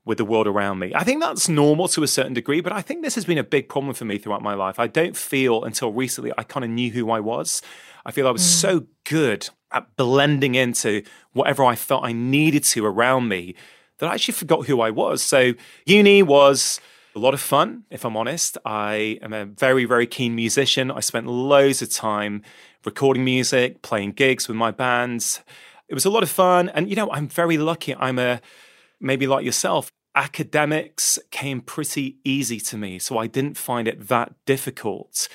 [0.05, 0.93] with the world around me.
[0.93, 3.43] I think that's normal to a certain degree, but I think this has been a
[3.43, 4.79] big problem for me throughout my life.
[4.79, 7.61] I don't feel until recently I kind of knew who I was.
[8.05, 8.61] I feel I was mm.
[8.61, 11.01] so good at blending into
[11.33, 13.55] whatever I felt I needed to around me
[13.97, 15.23] that I actually forgot who I was.
[15.23, 15.53] So
[15.85, 16.79] uni was
[17.15, 18.57] a lot of fun, if I'm honest.
[18.63, 20.91] I am a very, very keen musician.
[20.91, 22.43] I spent loads of time
[22.83, 25.41] recording music, playing gigs with my bands.
[25.87, 26.69] It was a lot of fun.
[26.69, 27.95] And, you know, I'm very lucky.
[27.95, 28.41] I'm a
[28.99, 32.99] maybe like yourself, academics came pretty easy to me.
[32.99, 35.27] So I didn't find it that difficult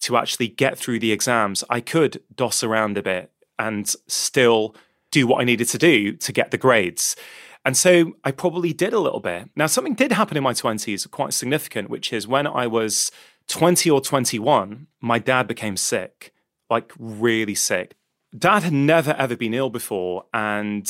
[0.00, 1.64] to actually get through the exams.
[1.70, 4.76] I could doss around a bit and still
[5.10, 7.16] do what I needed to do to get the grades.
[7.64, 9.48] And so I probably did a little bit.
[9.56, 13.10] Now, something did happen in my 20s, quite significant, which is when I was
[13.48, 16.32] 20 or 21, my dad became sick,
[16.68, 17.94] like really sick.
[18.36, 20.26] Dad had never ever been ill before.
[20.34, 20.88] And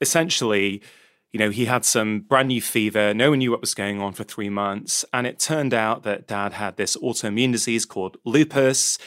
[0.00, 0.82] essentially,
[1.34, 3.12] you know, he had some brand new fever.
[3.12, 5.04] No one knew what was going on for three months.
[5.12, 9.00] And it turned out that dad had this autoimmune disease called lupus.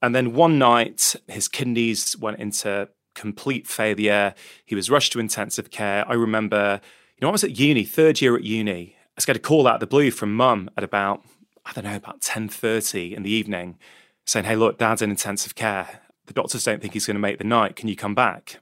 [0.00, 4.36] And then one night, his kidneys went into complete failure.
[4.64, 6.08] He was rushed to intensive care.
[6.08, 6.80] I remember,
[7.16, 8.94] you know, I was at uni, third year at uni.
[8.96, 11.24] I just got a call out of the blue from mum at about,
[11.66, 13.78] I don't know, about 10.30 in the evening
[14.26, 16.02] saying, hey, look, dad's in intensive care.
[16.26, 17.74] The doctors don't think he's going to make the night.
[17.74, 18.60] Can you come back?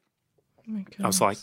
[0.66, 1.36] Oh I was like,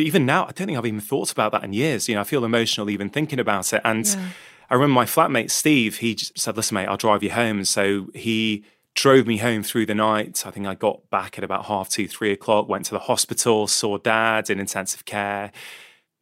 [0.00, 2.08] even now, I don't think I've even thought about that in years.
[2.08, 3.80] You know, I feel emotional even thinking about it.
[3.84, 4.28] And yeah.
[4.68, 5.98] I remember my flatmate Steve.
[5.98, 9.94] He said, "Listen, mate, I'll drive you home." So he drove me home through the
[9.94, 10.44] night.
[10.46, 12.68] I think I got back at about half two, three o'clock.
[12.68, 15.52] Went to the hospital, saw Dad in intensive care.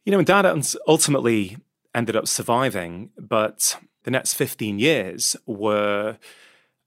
[0.05, 0.45] You know, and Dad
[0.87, 1.57] ultimately
[1.93, 6.17] ended up surviving, but the next fifteen years were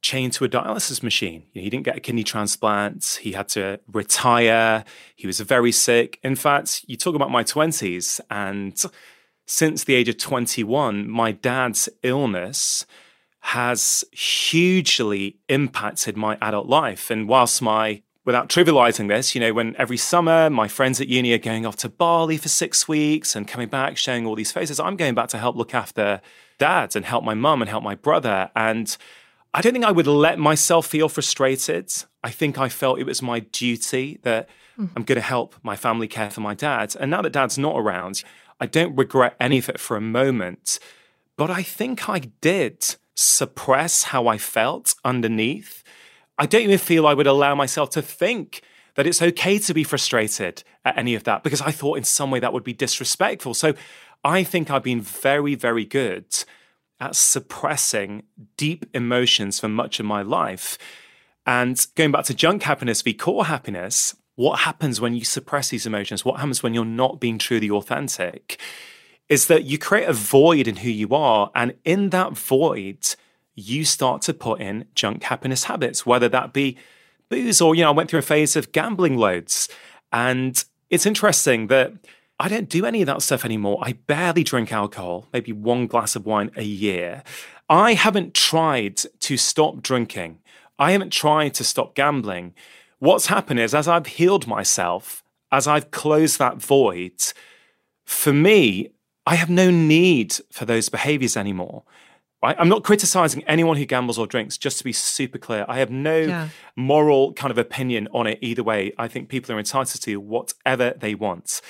[0.03, 1.45] chained to a dialysis machine.
[1.55, 3.21] he didn't get a kidney transplant.
[3.23, 4.85] He had to retire.
[5.15, 6.19] He was very sick.
[6.23, 8.81] In fact, you talk about my 20s, and
[9.47, 12.85] since the age of 21, my dad's illness
[13.41, 17.11] has hugely impacted my adult life.
[17.11, 21.33] And whilst my without trivializing this, you know, when every summer my friends at uni
[21.33, 24.79] are going off to Bali for six weeks and coming back showing all these faces,
[24.79, 26.21] I'm going back to help look after
[26.59, 28.51] dad and help my mum and help my brother.
[28.55, 28.97] And
[29.55, 31.93] I don't think I would let myself feel frustrated.
[32.25, 34.89] I think I felt it was my duty that mm.
[34.97, 36.97] I'm going to help my family care for my dad.
[36.99, 38.23] And now that dad's not around,
[38.61, 40.79] I don't regret any of it for a moment.
[41.37, 45.83] But I think I did suppress how I felt underneath.
[46.39, 48.63] I don't even feel I would allow myself to think
[48.95, 52.31] that it's okay to be frustrated at any of that because I thought in some
[52.31, 53.55] way that would be disrespectful.
[53.55, 53.75] So
[54.25, 56.27] I think I've been very, very good
[57.03, 58.23] at suppressing
[58.57, 60.79] deep emotions for much of my life.
[61.45, 65.85] And going back to junk happiness v core happiness, what happens when you suppress these
[65.85, 66.25] emotions?
[66.25, 68.61] What happens when you're not being truly authentic?
[69.29, 71.51] Is that you create a void in who you are.
[71.57, 73.17] And in that void,
[73.57, 76.77] you start to put in junk happiness habits, whether that be
[77.29, 79.69] booze or, you know, I went through a phase of gambling loads.
[80.13, 81.95] And it's interesting that
[82.43, 83.79] I don't do any of that stuff anymore.
[83.81, 87.23] I barely drink alcohol, maybe one glass of wine a year.
[87.69, 90.41] I haven't tried to stop drinking.
[90.77, 92.55] I haven't tried to stop gambling.
[92.99, 97.23] What's happened is, as I've healed myself, as I've closed that void,
[98.05, 98.91] for me,
[99.25, 101.85] I have no need for those behaviors anymore.
[102.43, 105.65] I'm not criticizing anyone who gambles or drinks, just to be super clear.
[105.69, 106.49] I have no yeah.
[106.75, 108.93] moral kind of opinion on it either way.
[108.99, 111.61] I think people are entitled to whatever they want.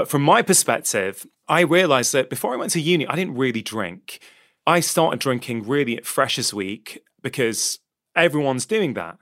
[0.00, 3.60] But from my perspective, I realized that before I went to uni, I didn't really
[3.60, 4.20] drink.
[4.66, 7.80] I started drinking really at Freshers Week because
[8.16, 9.18] everyone's doing that.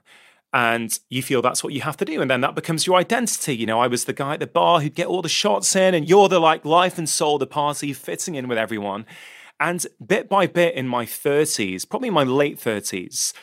[0.53, 2.21] And you feel that's what you have to do.
[2.21, 3.57] And then that becomes your identity.
[3.57, 5.93] You know, I was the guy at the bar who'd get all the shots in,
[5.93, 9.05] and you're the like life and soul of the party, fitting in with everyone.
[9.59, 13.33] And bit by bit in my 30s, probably my late 30s,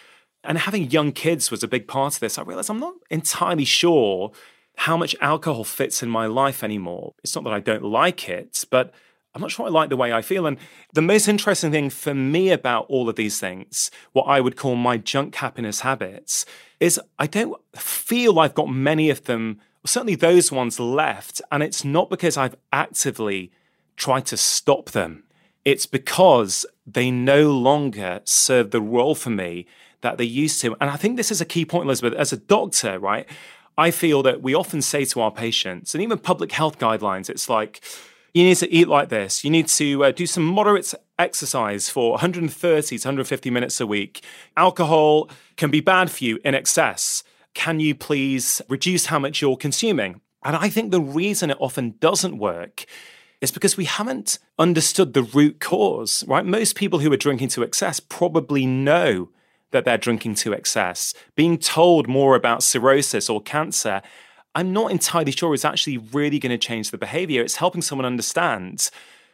[0.43, 3.67] and having young kids was a big part of this, I realized I'm not entirely
[3.67, 4.33] sure
[4.77, 7.15] how much alcohol fits in my life anymore.
[7.23, 8.93] It's not that I don't like it, but
[9.35, 10.47] I'm not sure I like the way I feel.
[10.47, 10.59] And
[10.93, 14.77] the most interesting thing for me about all of these things, what I would call
[14.77, 16.47] my junk happiness habits,
[16.81, 21.43] is I don't feel I've got many of them, certainly those ones left.
[21.51, 23.53] And it's not because I've actively
[23.97, 25.25] tried to stop them,
[25.65, 29.67] it's because they no longer serve the role for me
[30.03, 30.77] that they used to.
[30.81, 32.15] And I think this is a key point, Elizabeth.
[32.15, 33.27] As a doctor, right,
[33.79, 37.49] I feel that we often say to our patients, and even public health guidelines, it's
[37.49, 37.83] like,
[38.33, 39.45] you need to eat like this.
[39.45, 44.23] You need to uh, do some moderate exercise for 130 to 150 minutes a week.
[44.57, 47.23] Alcohol can be bad for you in excess.
[47.55, 50.21] Can you please reduce how much you're consuming?
[50.45, 52.85] And I think the reason it often doesn't work
[53.41, 56.45] is because we haven't understood the root cause, right?
[56.45, 59.31] Most people who are drinking to excess probably know
[59.77, 61.15] that they're drinking to excess.
[61.35, 64.03] Being told more about cirrhosis or cancer
[64.57, 67.43] I'm not entirely sure is actually really going to change the behavior.
[67.43, 68.89] It's helping someone understand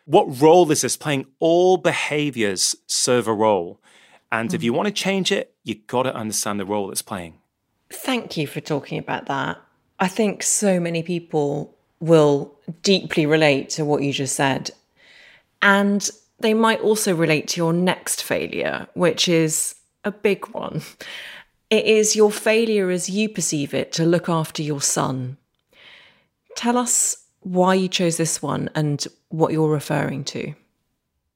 [0.04, 1.26] what role is this playing.
[1.38, 3.80] All behaviors serve a role.
[4.32, 4.54] And mm.
[4.54, 7.38] if you want to change it, you've got to understand the role it's playing.
[7.88, 9.58] Thank you for talking about that.
[10.00, 14.72] I think so many people will deeply relate to what you just said.
[15.62, 20.82] And they might also relate to your next failure, which is a big one.
[21.70, 25.38] It is your failure as you perceive it to look after your son.
[26.54, 30.54] Tell us why you chose this one and what you're referring to.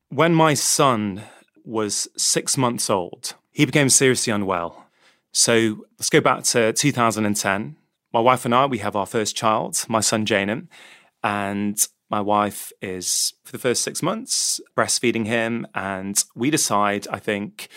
[0.08, 1.22] When my son
[1.64, 4.86] was six months old, he became seriously unwell.
[5.32, 7.76] So let's go back to 2010.
[8.12, 10.68] My wife and I, we have our first child, my son Janan,
[11.22, 15.66] and my wife is, for the first six months, breastfeeding him.
[15.74, 17.68] And we decide, I think,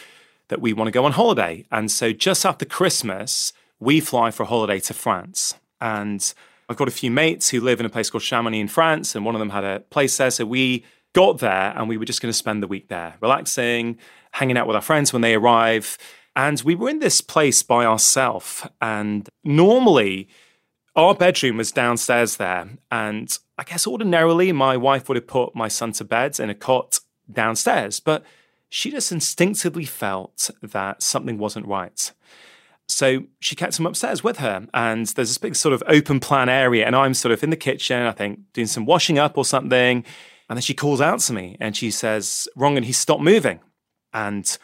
[0.49, 1.65] that we want to go on holiday.
[1.71, 5.55] And so just after Christmas, we fly for a holiday to France.
[5.79, 6.33] And
[6.67, 9.25] I've got a few mates who live in a place called Chamonix in France, and
[9.25, 10.29] one of them had a place there.
[10.29, 10.83] So we
[11.13, 13.97] got there and we were just going to spend the week there, relaxing,
[14.33, 15.97] hanging out with our friends when they arrive.
[16.35, 18.67] And we were in this place by ourselves.
[18.81, 20.27] And normally,
[20.95, 22.69] our bedroom was downstairs there.
[22.91, 26.55] And I guess ordinarily, my wife would have put my son to bed in a
[26.55, 26.99] cot
[27.31, 27.99] downstairs.
[27.99, 28.23] But
[28.70, 32.11] she just instinctively felt that something wasn't right.
[32.88, 34.67] So she kept him upstairs with her.
[34.74, 36.86] And there's this big sort of open plan area.
[36.86, 40.03] And I'm sort of in the kitchen, I think, doing some washing up or something.
[40.49, 42.78] And then she calls out to me and she says, Wrong.
[42.78, 43.59] And he stopped moving.
[44.11, 44.57] And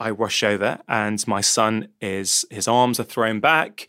[0.00, 3.88] I rush over, and my son is, his arms are thrown back.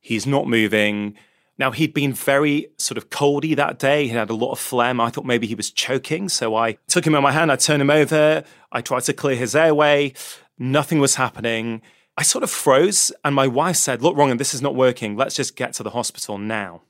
[0.00, 1.14] He's not moving.
[1.56, 4.04] Now, he'd been very sort of coldy that day.
[4.04, 5.00] He had a lot of phlegm.
[5.00, 6.28] I thought maybe he was choking.
[6.28, 7.52] So I took him in my hand.
[7.52, 8.42] I turned him over.
[8.72, 10.14] I tried to clear his airway.
[10.58, 11.80] Nothing was happening.
[12.16, 13.12] I sort of froze.
[13.24, 15.16] And my wife said, Look, Rangan, this is not working.
[15.16, 16.82] Let's just get to the hospital now.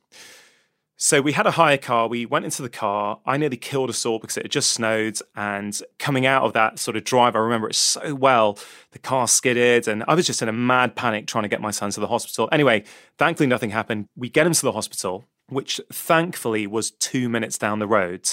[0.97, 2.07] So we had a hire car.
[2.07, 3.19] We went into the car.
[3.27, 5.19] I nearly killed us all because it had just snowed.
[5.35, 8.59] And coming out of that sort of drive, I remember it so well.
[8.93, 11.73] The car skidded, and I was just in a mad panic trying to get my
[11.73, 12.49] son to the hospital.
[12.53, 12.85] Anyway,
[13.19, 14.07] thankfully, nothing happened.
[14.15, 18.29] We get him to the hospital, which thankfully was two minutes down the road.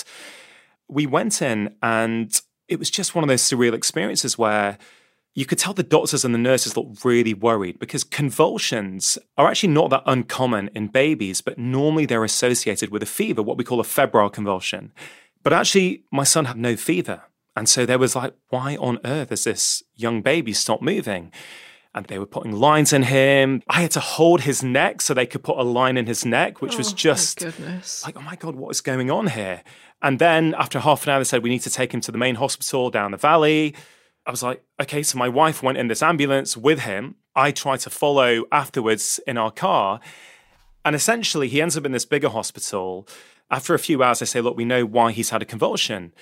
[0.87, 4.77] We went in, and it was just one of those surreal experiences where
[5.33, 9.71] you could tell the doctors and the nurses looked really worried because convulsions are actually
[9.71, 13.79] not that uncommon in babies, but normally they're associated with a fever, what we call
[13.79, 14.91] a febrile convulsion.
[15.41, 17.23] But actually, my son had no fever.
[17.55, 21.31] And so there was like, why on earth has this young baby stopped moving?
[21.93, 23.61] And they were putting lines in him.
[23.67, 26.61] I had to hold his neck so they could put a line in his neck,
[26.61, 27.41] which oh, was just
[28.05, 29.61] like, oh my God, what is going on here?
[30.01, 32.17] And then after half an hour, they said, we need to take him to the
[32.17, 33.75] main hospital down the valley.
[34.25, 37.15] I was like, okay, so my wife went in this ambulance with him.
[37.35, 39.99] I tried to follow afterwards in our car.
[40.85, 43.07] And essentially, he ends up in this bigger hospital.
[43.49, 46.13] After a few hours, I say, look, we know why he's had a convulsion.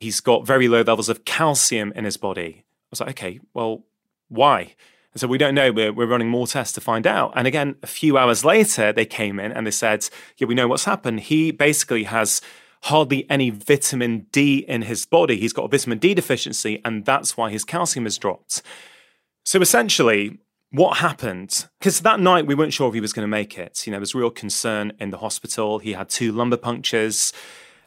[0.00, 2.64] He's got very low levels of calcium in his body.
[2.64, 3.84] I was like, okay, well,
[4.28, 4.74] why?
[5.12, 5.70] And so we don't know.
[5.70, 7.32] We're, we're running more tests to find out.
[7.36, 10.66] And again, a few hours later, they came in and they said, yeah, we know
[10.66, 11.20] what's happened.
[11.20, 12.40] He basically has
[12.84, 15.38] hardly any vitamin D in his body.
[15.38, 18.60] He's got a vitamin D deficiency, and that's why his calcium has dropped.
[19.44, 20.38] So essentially,
[20.70, 21.66] what happened?
[21.78, 23.86] Because that night we weren't sure if he was going to make it.
[23.86, 25.78] You know, there was real concern in the hospital.
[25.78, 27.32] He had two lumbar punctures.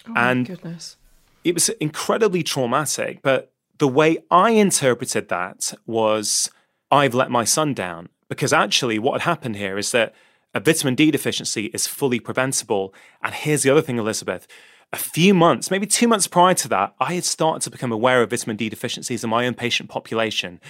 [0.07, 0.97] Oh, and goodness.
[1.43, 3.21] it was incredibly traumatic.
[3.21, 6.49] But the way I interpreted that was
[6.89, 8.09] I've let my son down.
[8.29, 10.15] Because actually, what had happened here is that
[10.55, 12.95] a vitamin D deficiency is fully preventable.
[13.21, 14.47] And here's the other thing, Elizabeth.
[14.93, 18.21] A few months, maybe two months prior to that, I had started to become aware
[18.21, 20.61] of vitamin D deficiencies in my own patient population.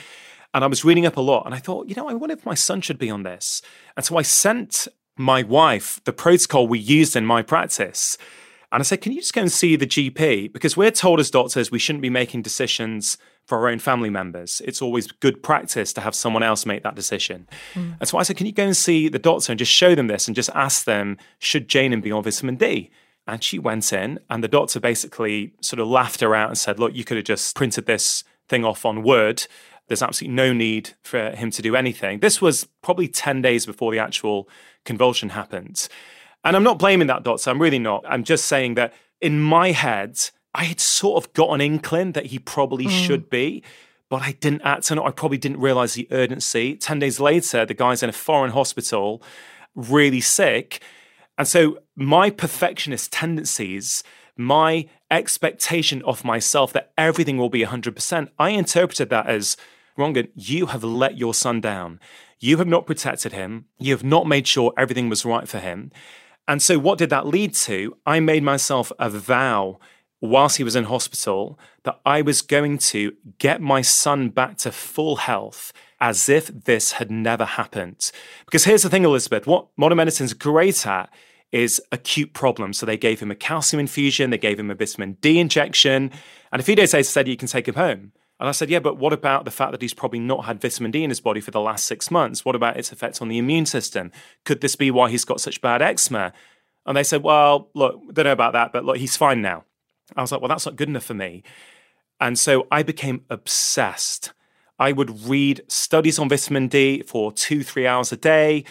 [0.53, 2.45] And I was reading up a lot and I thought, you know, I wonder if
[2.45, 3.61] my son should be on this.
[3.95, 4.87] And so I sent
[5.17, 8.17] my wife the protocol we used in my practice.
[8.71, 10.51] And I said, can you just go and see the GP?
[10.51, 14.61] Because we're told as doctors we shouldn't be making decisions for our own family members.
[14.65, 17.47] It's always good practice to have someone else make that decision.
[17.75, 17.97] Mm.
[17.99, 20.07] And so I said, can you go and see the doctor and just show them
[20.07, 22.91] this and just ask them, should Jane be on vitamin D?
[23.27, 26.79] And she went in, and the doctor basically sort of laughed her out and said,
[26.79, 29.45] Look, you could have just printed this thing off on Word.
[29.87, 32.19] There's absolutely no need for him to do anything.
[32.19, 34.49] This was probably 10 days before the actual
[34.85, 35.87] convulsion happened.
[36.43, 38.03] And I'm not blaming that doctor, I'm really not.
[38.07, 40.19] I'm just saying that in my head,
[40.53, 43.05] I had sort of got an inkling that he probably mm.
[43.05, 43.63] should be,
[44.09, 45.03] but I didn't act on it.
[45.03, 46.75] I probably didn't realize the urgency.
[46.75, 49.21] 10 days later, the guy's in a foreign hospital,
[49.75, 50.81] really sick.
[51.37, 54.03] And so my perfectionist tendencies,
[54.35, 59.57] my expectation of myself that everything will be 100%, I interpreted that as
[59.97, 61.99] Rangan, you have let your son down.
[62.39, 63.65] You have not protected him.
[63.79, 65.91] You have not made sure everything was right for him.
[66.47, 67.97] And so, what did that lead to?
[68.05, 69.79] I made myself a vow
[70.21, 74.71] whilst he was in hospital that I was going to get my son back to
[74.71, 78.11] full health as if this had never happened.
[78.45, 81.09] Because here's the thing, Elizabeth what modern medicine's great at
[81.51, 82.77] is acute problems.
[82.77, 86.11] So they gave him a calcium infusion, they gave him a vitamin D injection,
[86.51, 88.11] and a few days later said, You can take him home.
[88.39, 90.91] And I said, Yeah, but what about the fact that he's probably not had vitamin
[90.91, 92.45] D in his body for the last six months?
[92.45, 94.11] What about its effect on the immune system?
[94.45, 96.33] Could this be why he's got such bad eczema?
[96.85, 99.63] And they said, Well, look, don't know about that, but look, he's fine now.
[100.15, 101.43] I was like, Well, that's not good enough for me.
[102.19, 104.33] And so I became obsessed.
[104.79, 108.63] I would read studies on vitamin D for two, three hours a day.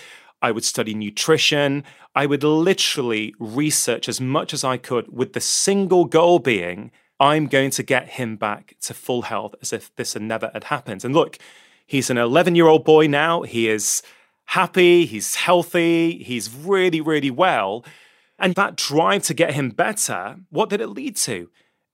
[0.47, 1.83] I would study nutrition.
[2.15, 7.49] I would literally research as much as I could with the single goal being I'm
[7.49, 11.05] going to get him back to full health as if this had never had happened.
[11.05, 11.37] And look,
[11.85, 13.43] he's an 11 year old boy now.
[13.43, 14.03] He is
[14.45, 17.85] happy, he's healthy, he's really, really well.
[18.39, 21.51] And that drive to get him better, what did it lead to?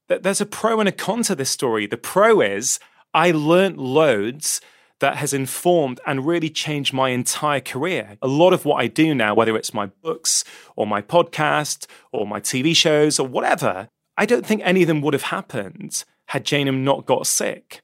[0.09, 1.87] There's a pro and a con to this story.
[1.87, 2.79] The pro is
[3.15, 4.61] I learned loads
[5.03, 8.17] that has informed and really changed my entire career.
[8.23, 10.45] A lot of what I do now, whether it's my books
[10.77, 15.03] or my podcast or my TV shows or whatever, I don't think any of them
[15.03, 17.83] would have happened had Janum not got sick.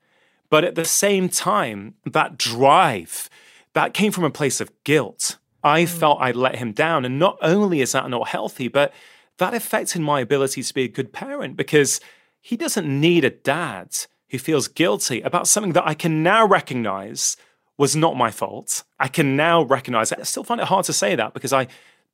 [0.48, 3.28] But at the same time, that drive,
[3.72, 5.38] that came from a place of guilt.
[5.64, 5.88] I mm.
[5.88, 7.04] felt I'd let him down.
[7.04, 8.94] And not only is that not healthy, but
[9.38, 12.00] that affected my ability to be a good parent because
[12.40, 13.96] he doesn't need a dad
[14.30, 17.36] who feels guilty about something that I can now recognize
[17.76, 18.82] was not my fault.
[18.98, 20.18] I can now recognize it.
[20.18, 21.68] I still find it hard to say that because I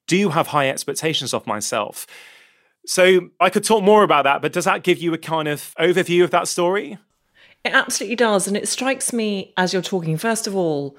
[0.06, 2.06] do have high expectations of myself.
[2.86, 5.74] So I could talk more about that, but does that give you a kind of
[5.80, 6.98] overview of that story?
[7.64, 8.46] It absolutely does.
[8.46, 10.96] And it strikes me as you're talking, first of all,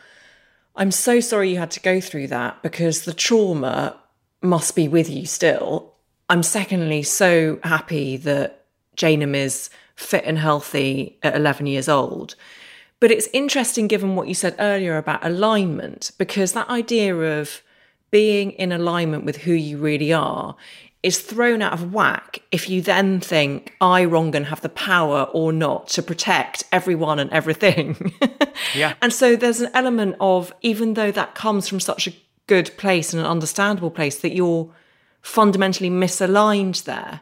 [0.75, 3.97] I'm so sorry you had to go through that because the trauma
[4.41, 5.93] must be with you still.
[6.27, 12.35] I'm secondly so happy that Janum is fit and healthy at 11 years old.
[12.99, 17.61] But it's interesting given what you said earlier about alignment, because that idea of
[18.11, 20.55] being in alignment with who you really are
[21.03, 25.53] is thrown out of whack if you then think I, Rangan, have the power or
[25.53, 28.11] not to protect everyone and everything.
[28.75, 28.95] yeah.
[29.03, 32.13] And so there's an element of, even though that comes from such a
[32.47, 34.73] good place and an understandable place, that you're
[35.21, 37.21] fundamentally misaligned there.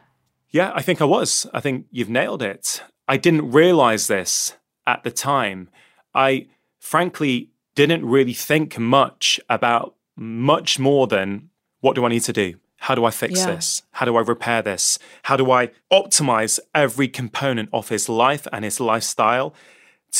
[0.54, 1.48] Yeah, I think I was.
[1.52, 2.80] I think you've nailed it.
[3.08, 4.54] I didn't realize this
[4.86, 5.68] at the time.
[6.14, 6.46] I
[6.78, 11.50] frankly didn't really think much about much more than
[11.80, 12.54] what do I need to do?
[12.76, 13.46] How do I fix yeah.
[13.46, 13.82] this?
[13.90, 14.96] How do I repair this?
[15.24, 19.56] How do I optimize every component of his life and his lifestyle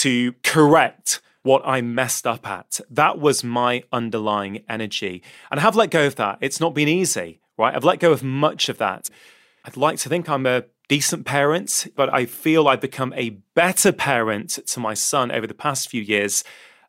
[0.02, 2.80] to correct what I messed up at?
[2.90, 5.22] That was my underlying energy.
[5.52, 6.38] And I have let go of that.
[6.40, 7.72] It's not been easy, right?
[7.72, 9.08] I've let go of much of that.
[9.64, 13.92] I'd like to think I'm a decent parent, but I feel I've become a better
[13.92, 16.44] parent to my son over the past few years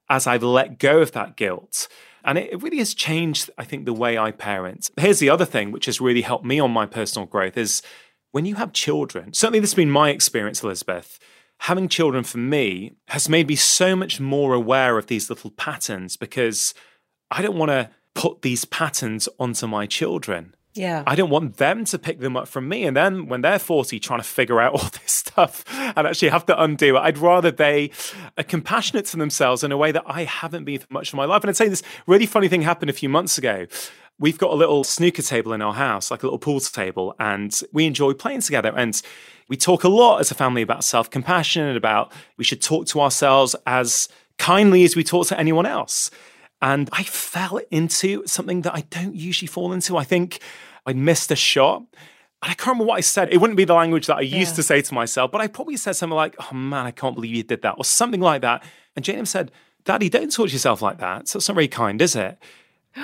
[0.10, 1.88] as I've let go of that guilt.
[2.24, 4.90] And it, really has changed, I think, the way I parent.
[4.98, 7.82] Here's the other thing which has really helped me on my personal growth is
[8.32, 11.20] when you have children, certainly this has been my experience, Elizabeth,
[11.60, 16.18] having children for me has made me so much more aware of these little patterns
[16.18, 16.74] because
[17.32, 20.56] I don't want to put these patterns onto my children.
[20.76, 21.04] Yeah.
[21.08, 22.84] I don't want them to pick them up from me.
[22.84, 25.64] And then when they're 40 trying to figure out all this stuff
[25.96, 27.92] and actually have to undo it, I'd rather they
[28.38, 31.26] are compassionate to themselves in a way that I haven't been for much of my
[31.26, 31.44] life.
[31.44, 33.68] And I'd say this really funny thing happened a few months ago.
[34.20, 37.60] We've got a little snooker table in our house, like a little pool table, and
[37.74, 38.72] we enjoy playing together.
[38.76, 39.02] And
[39.50, 42.86] we talk a lot as a family about self compassion and about we should talk
[42.88, 44.08] to ourselves as
[44.38, 46.12] kindly as we talk to anyone else.
[46.62, 49.98] And I fell into something that I don't usually fall into.
[49.98, 50.40] I think
[50.86, 51.80] I missed a shot.
[52.42, 53.30] And I can't remember what I said.
[53.34, 54.56] It wouldn't be the language that I used Yeah.
[54.58, 57.34] to say to myself, but I probably said something like, oh man, I can't believe
[57.36, 58.64] you did that, or something like that.
[58.96, 59.52] And Jacob said,
[59.84, 61.28] Daddy, don't talk to yourself like that.
[61.28, 62.38] So it's not very kind, is it?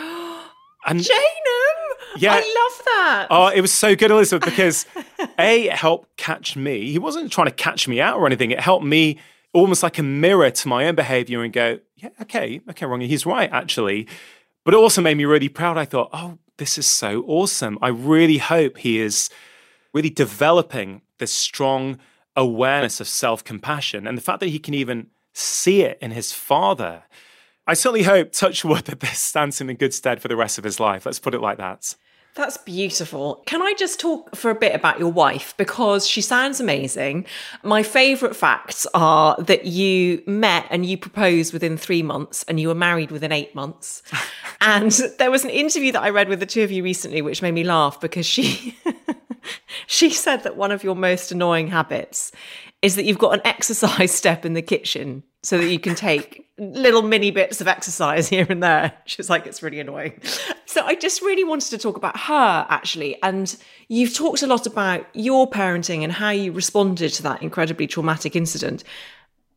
[0.83, 2.17] And Janum!
[2.17, 2.33] Yeah.
[2.33, 3.27] I love that.
[3.29, 4.85] Oh, it was so good, Elizabeth, because
[5.37, 6.91] A, it helped catch me.
[6.91, 8.49] He wasn't trying to catch me out or anything.
[8.51, 9.19] It helped me
[9.53, 13.01] almost like a mirror to my own behavior and go, yeah, okay, okay, wrong.
[13.01, 14.07] He's right, actually.
[14.63, 15.77] But it also made me really proud.
[15.77, 17.77] I thought, oh, this is so awesome.
[17.81, 19.29] I really hope he is
[19.93, 21.97] really developing this strong
[22.35, 26.31] awareness of self compassion and the fact that he can even see it in his
[26.31, 27.03] father.
[27.67, 30.57] I certainly hope, touch wood, that this stands him in good stead for the rest
[30.57, 31.05] of his life.
[31.05, 31.95] Let's put it like that.
[32.36, 33.43] That's beautiful.
[33.45, 35.53] Can I just talk for a bit about your wife?
[35.57, 37.25] Because she sounds amazing.
[37.61, 42.69] My favourite facts are that you met and you proposed within three months and you
[42.69, 44.01] were married within eight months.
[44.61, 47.41] and there was an interview that I read with the two of you recently, which
[47.41, 48.77] made me laugh because she.
[49.88, 52.32] she said that one of your most annoying habits
[52.82, 56.47] is that you've got an exercise step in the kitchen so that you can take
[56.62, 58.93] little mini bits of exercise here and there.
[59.05, 60.22] She's like, it's really annoying.
[60.66, 63.22] So I just really wanted to talk about her actually.
[63.24, 63.55] And
[63.88, 68.36] you've talked a lot about your parenting and how you responded to that incredibly traumatic
[68.36, 68.84] incident.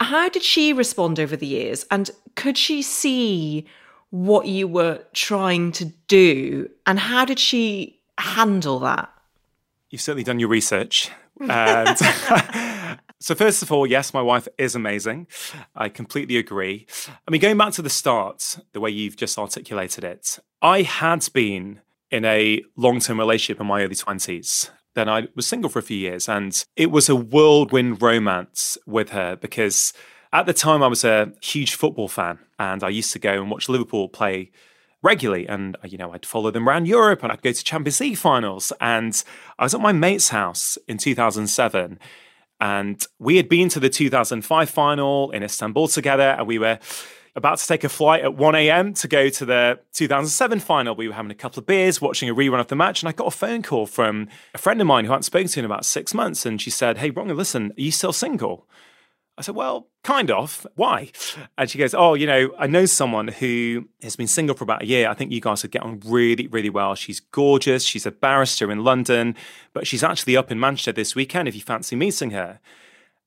[0.00, 1.86] How did she respond over the years?
[1.90, 3.66] And could she see
[4.10, 6.70] what you were trying to do?
[6.86, 9.12] And how did she handle that?
[9.90, 11.10] You've certainly done your research.
[11.40, 11.98] And
[13.24, 15.28] so, first of all, yes, my wife is amazing.
[15.74, 16.86] I completely agree.
[17.26, 21.26] I mean, going back to the start, the way you've just articulated it, I had
[21.32, 24.68] been in a long term relationship in my early 20s.
[24.94, 29.08] Then I was single for a few years, and it was a whirlwind romance with
[29.12, 29.94] her because
[30.30, 33.50] at the time I was a huge football fan and I used to go and
[33.50, 34.50] watch Liverpool play
[35.00, 35.46] regularly.
[35.48, 38.18] And, uh, you know, I'd follow them around Europe and I'd go to Champions League
[38.18, 38.70] finals.
[38.82, 39.24] And
[39.58, 41.98] I was at my mate's house in 2007.
[42.60, 46.36] And we had been to the 2005 final in Istanbul together.
[46.38, 46.78] And we were
[47.36, 48.94] about to take a flight at 1 a.m.
[48.94, 50.94] to go to the 2007 final.
[50.94, 53.02] We were having a couple of beers, watching a rerun of the match.
[53.02, 55.48] And I got a phone call from a friend of mine who I hadn't spoken
[55.48, 56.46] to in about six months.
[56.46, 58.66] And she said, Hey, Rangan, listen, are you still single?
[59.36, 60.66] I said, Well, kind of.
[60.76, 61.10] Why?
[61.58, 64.82] And she goes, Oh, you know, I know someone who has been single for about
[64.82, 65.08] a year.
[65.08, 66.94] I think you guys would get on really, really well.
[66.94, 67.84] She's gorgeous.
[67.84, 69.34] She's a barrister in London,
[69.72, 72.60] but she's actually up in Manchester this weekend if you fancy meeting her.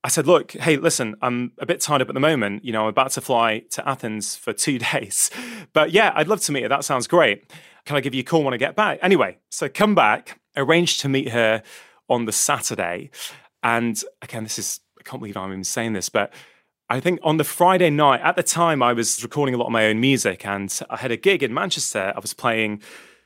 [0.04, 2.64] I said, Look, hey, listen, I'm a bit tied up at the moment.
[2.64, 5.30] You know, I'm about to fly to Athens for two days.
[5.74, 6.70] But yeah, I'd love to meet her.
[6.70, 7.52] That sounds great.
[7.86, 9.00] Can I give you a call when I get back?
[9.02, 11.64] Anyway, so come back, arrange to meet her
[12.10, 13.10] on the Saturday.
[13.64, 16.34] And again, this is can't believe I'm even saying this, but
[16.90, 19.72] I think on the Friday night, at the time, I was recording a lot of
[19.72, 22.14] my own music and I had a gig in Manchester.
[22.16, 22.82] I was playing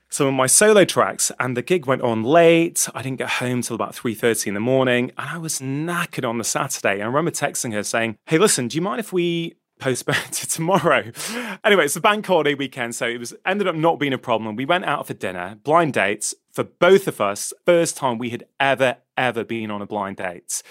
[0.10, 2.90] some of my solo tracks and the gig went on late.
[2.96, 6.40] I didn't get home till about 3.30 in the morning and I was knackered on
[6.40, 7.02] the Saturday.
[7.02, 11.12] I remember texting her saying, hey, listen, do you mind if we postpone to tomorrow?
[11.64, 14.56] Anyway, it's a bank holiday weekend, so it was ended up not being a problem.
[14.56, 17.54] We went out for dinner, blind dates for both of us.
[17.66, 20.64] First time we had ever, ever been on a blind date.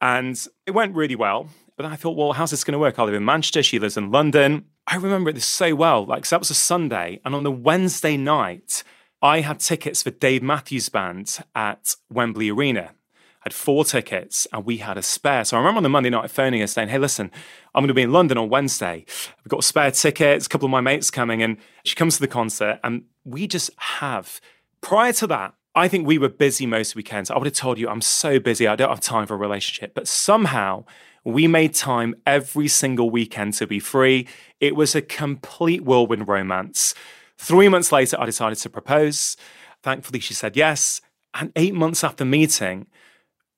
[0.00, 0.36] And
[0.66, 1.48] it went really well.
[1.76, 2.98] But I thought, well, how's this going to work?
[2.98, 3.62] I live in Manchester.
[3.62, 4.66] She lives in London.
[4.86, 6.04] I remember this so well.
[6.04, 7.20] Like, so that was a Sunday.
[7.24, 8.82] And on the Wednesday night,
[9.22, 12.90] I had tickets for Dave Matthews Band at Wembley Arena.
[12.92, 15.44] I had four tickets and we had a spare.
[15.44, 17.30] So I remember on the Monday night phoning her saying, hey, listen,
[17.74, 19.06] I'm going to be in London on Wednesday.
[19.38, 21.42] I've got a spare tickets, a couple of my mates coming.
[21.42, 24.40] And she comes to the concert and we just have,
[24.82, 27.30] prior to that, I think we were busy most weekends.
[27.30, 29.94] I would have told you, I'm so busy, I don't have time for a relationship.
[29.94, 30.84] But somehow
[31.24, 34.26] we made time every single weekend to be free.
[34.58, 36.94] It was a complete whirlwind romance.
[37.38, 39.36] Three months later, I decided to propose.
[39.82, 41.00] Thankfully, she said yes.
[41.34, 42.86] And eight months after meeting,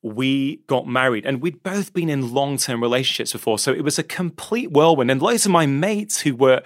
[0.03, 3.57] we got married and we'd both been in long term relationships before.
[3.57, 5.09] So it was a complete whirlwind.
[5.09, 6.61] And loads of my mates who were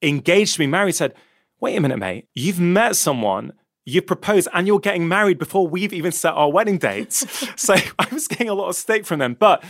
[0.00, 1.14] engaged to be married said,
[1.58, 3.52] Wait a minute, mate, you've met someone
[3.84, 7.26] you've proposed and you're getting married before we've even set our wedding dates.
[7.60, 9.34] so I was getting a lot of stick from them.
[9.38, 9.64] But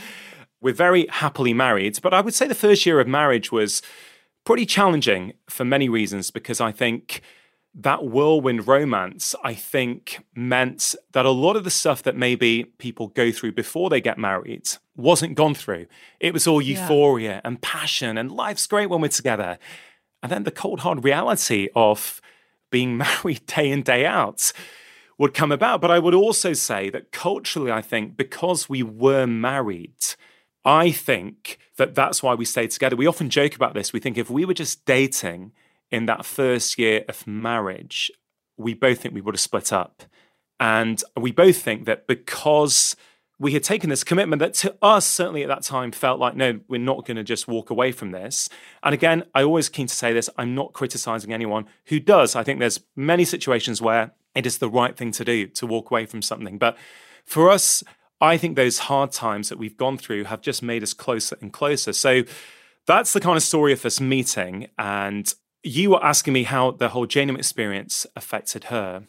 [0.61, 3.83] We're very happily married, but I would say the first year of marriage was
[4.45, 7.21] pretty challenging for many reasons because I think
[7.75, 13.09] that whirlwind romance, I think, meant that a lot of the stuff that maybe people
[13.09, 15.87] go through before they get married wasn't gone through.
[16.21, 17.41] It was all euphoria yeah.
[17.45, 19.59] and passion, and life's great when we're together.
[20.23, 22.21] And then the cold, hard reality of
[22.73, 24.53] being married day in, day out
[25.19, 25.81] would come about.
[25.81, 29.95] But I would also say that culturally, I think because we were married,
[30.65, 32.97] I think that that's why we stayed together.
[32.97, 33.93] We often joke about this.
[33.93, 35.53] We think if we were just dating,
[35.93, 38.11] in that first year of marriage,
[38.57, 40.03] we both think we would have split up.
[40.59, 42.97] And we both think that because
[43.43, 46.61] we had taken this commitment that to us, certainly at that time, felt like, no,
[46.69, 48.49] we're not going to just walk away from this.
[48.85, 52.37] And again, I always keen to say this I'm not criticizing anyone who does.
[52.37, 55.91] I think there's many situations where it is the right thing to do to walk
[55.91, 56.57] away from something.
[56.57, 56.77] But
[57.27, 57.83] for us,
[58.21, 61.53] I think those hard times that we've gone through have just made us closer and
[61.53, 61.93] closer.
[61.93, 62.23] So
[62.87, 64.69] that's the kind of story of us meeting.
[64.79, 65.35] And
[65.65, 69.03] you were asking me how the whole Janum experience affected her.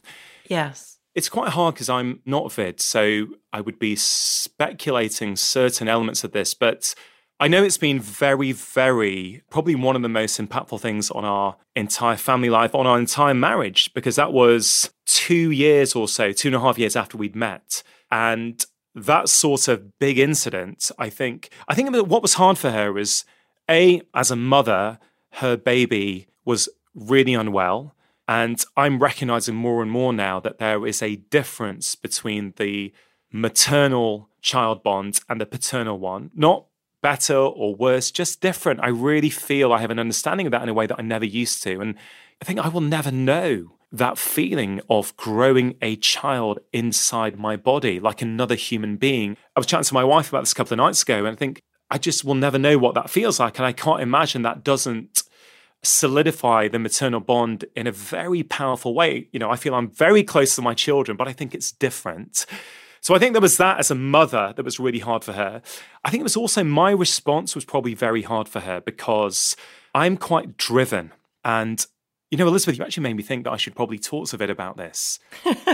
[0.47, 0.92] Yes.
[1.15, 6.31] It's quite hard because I'm not vid, so I would be speculating certain elements of
[6.31, 6.95] this, but
[7.39, 11.57] I know it's been very, very, probably one of the most impactful things on our
[11.75, 16.47] entire family life, on our entire marriage, because that was two years or so, two
[16.47, 17.83] and a half years after we'd met.
[18.09, 18.63] And
[18.95, 23.25] that sort of big incident, I think, I think what was hard for her was
[23.69, 24.99] A, as a mother,
[25.33, 27.95] her baby was really unwell.
[28.27, 32.93] And I'm recognizing more and more now that there is a difference between the
[33.31, 36.31] maternal child bond and the paternal one.
[36.33, 36.65] Not
[37.01, 38.79] better or worse, just different.
[38.81, 41.25] I really feel I have an understanding of that in a way that I never
[41.25, 41.81] used to.
[41.81, 41.95] And
[42.41, 47.99] I think I will never know that feeling of growing a child inside my body
[47.99, 49.37] like another human being.
[49.55, 51.35] I was chatting to my wife about this a couple of nights ago, and I
[51.35, 51.61] think
[51.91, 53.59] I just will never know what that feels like.
[53.59, 55.23] And I can't imagine that doesn't
[55.83, 59.27] solidify the maternal bond in a very powerful way.
[59.31, 62.45] You know, I feel I'm very close to my children, but I think it's different.
[63.01, 65.61] So I think there was that as a mother that was really hard for her.
[66.05, 69.57] I think it was also my response was probably very hard for her because
[69.93, 71.11] I'm quite driven.
[71.43, 71.85] And,
[72.31, 74.39] you know, Elizabeth, you actually made me think that I should probably talk to a
[74.39, 75.19] bit about this.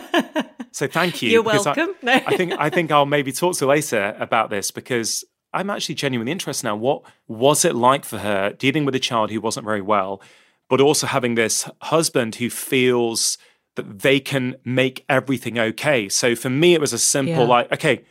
[0.72, 1.30] so thank you.
[1.30, 1.94] You're welcome.
[2.04, 5.24] I, I, think I think I'll maybe talk to later about this because
[5.54, 6.76] I'm actually genuinely interested now.
[6.76, 10.22] What was it like for her dealing with a child who wasn't very well,
[10.68, 13.38] but also having this husband who feels
[13.76, 16.10] that they can make everything okay?
[16.10, 17.50] So for me, it was a simple, yeah.
[17.50, 18.04] like, okay,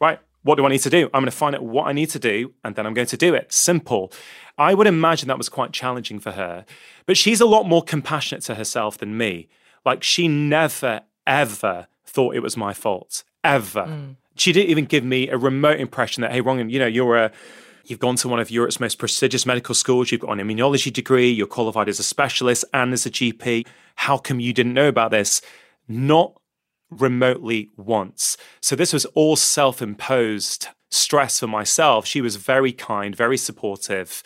[0.00, 1.06] right, what do I need to do?
[1.14, 3.16] I'm going to find out what I need to do, and then I'm going to
[3.16, 3.52] do it.
[3.52, 4.12] Simple.
[4.58, 6.66] I would imagine that was quite challenging for her.
[7.06, 9.48] But she's a lot more compassionate to herself than me.
[9.84, 13.86] Like, she never, ever thought it was my fault, ever.
[13.86, 17.16] Mm she didn't even give me a remote impression that, hey, Rangan, you know, you're
[17.16, 17.32] a
[17.84, 20.12] You've gone to one of Europe's most prestigious medical schools.
[20.12, 21.30] You've got an immunology degree.
[21.30, 23.66] You're qualified as a specialist and as a GP.
[23.96, 25.42] How come you didn't know about this?
[25.88, 26.40] Not
[26.90, 28.36] remotely once.
[28.60, 32.06] So this was all self imposed stress for myself.
[32.06, 34.22] She was very kind, very supportive.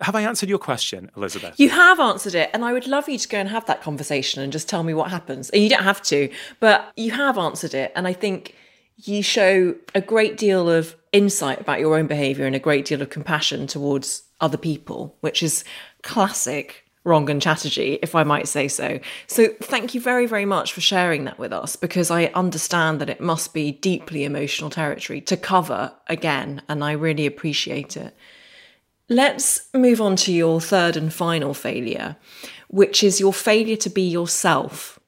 [0.00, 1.58] Have I answered your question, Elizabeth?
[1.58, 2.50] You have answered it.
[2.52, 4.94] And I would love you to go and have that conversation and just tell me
[4.94, 5.50] what happens.
[5.54, 6.28] You don't have to,
[6.60, 7.92] but you have answered it.
[7.94, 8.54] And I think
[9.02, 13.02] you show a great deal of insight about your own behavior and a great deal
[13.02, 15.64] of compassion towards other people, which is
[16.02, 19.00] classic Rangan Chatterjee, if I might say so.
[19.26, 23.10] So, thank you very, very much for sharing that with us because I understand that
[23.10, 28.16] it must be deeply emotional territory to cover again, and I really appreciate it.
[29.08, 32.16] Let's move on to your third and final failure,
[32.68, 35.00] which is your failure to be yourself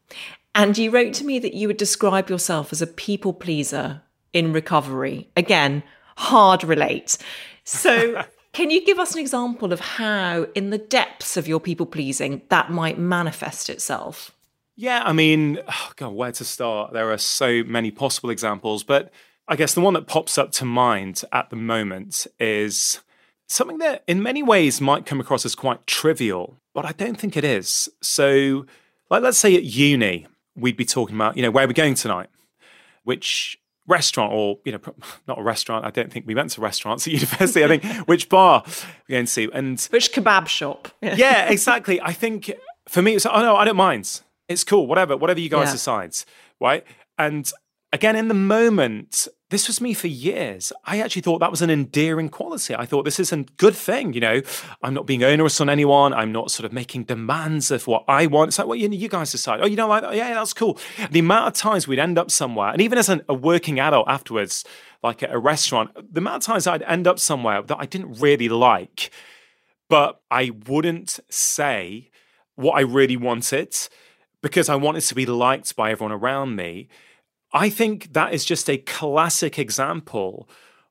[0.54, 4.02] and you wrote to me that you would describe yourself as a people pleaser
[4.32, 5.28] in recovery.
[5.36, 5.82] Again,
[6.16, 7.16] hard relate.
[7.64, 11.86] So, can you give us an example of how, in the depths of your people
[11.86, 14.30] pleasing, that might manifest itself?
[14.76, 16.92] Yeah, I mean, oh God, where to start?
[16.92, 19.12] There are so many possible examples, but
[19.46, 23.00] I guess the one that pops up to mind at the moment is
[23.46, 27.36] something that in many ways might come across as quite trivial, but I don't think
[27.36, 27.88] it is.
[28.02, 28.66] So,
[29.10, 30.26] like, let's say at uni,
[30.56, 32.28] we'd be talking about, you know, where we're we going tonight?
[33.04, 34.80] Which restaurant or, you know,
[35.28, 35.84] not a restaurant.
[35.84, 37.64] I don't think we went to restaurants at university.
[37.64, 38.62] I think which bar
[39.08, 39.48] we're going to see.
[39.52, 40.88] And which kebab shop.
[41.00, 42.00] yeah, exactly.
[42.00, 42.52] I think
[42.88, 44.22] for me, it's, oh no, I don't mind.
[44.48, 44.86] It's cool.
[44.86, 45.72] Whatever, whatever you guys yeah.
[45.72, 46.16] decide.
[46.60, 46.84] Right.
[47.18, 47.50] And
[47.94, 50.72] again, in the moment, this was me for years.
[50.84, 52.74] I actually thought that was an endearing quality.
[52.74, 54.12] I thought this is a good thing.
[54.12, 54.42] You know,
[54.82, 56.12] I'm not being onerous on anyone.
[56.12, 58.48] I'm not sort of making demands of what I want.
[58.48, 59.60] It's like, well, you, you guys decide.
[59.62, 60.76] Oh, you know, like, oh, yeah, that's cool.
[61.08, 64.08] The amount of times we'd end up somewhere, and even as an, a working adult
[64.08, 64.64] afterwards,
[65.04, 68.20] like at a restaurant, the amount of times I'd end up somewhere that I didn't
[68.20, 69.10] really like,
[69.88, 72.10] but I wouldn't say
[72.56, 73.76] what I really wanted
[74.42, 76.88] because I wanted to be liked by everyone around me.
[77.54, 80.48] I think that is just a classic example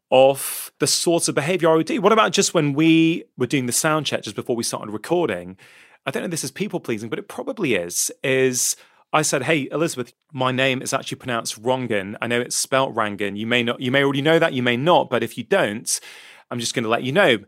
[0.09, 1.99] of the sorts of behavior I would do.
[1.99, 5.57] What about just when we were doing the sound check just before we started recording?
[6.05, 8.11] I don't know if this is people pleasing, but it probably is.
[8.23, 8.77] Is
[9.11, 12.15] I said, "Hey, Elizabeth, my name is actually pronounced Rongan.
[12.21, 13.37] I know it's spelt Rangan.
[13.37, 15.99] You may not, you may already know that, you may not, but if you don't,
[16.49, 17.39] I'm just going to let you know."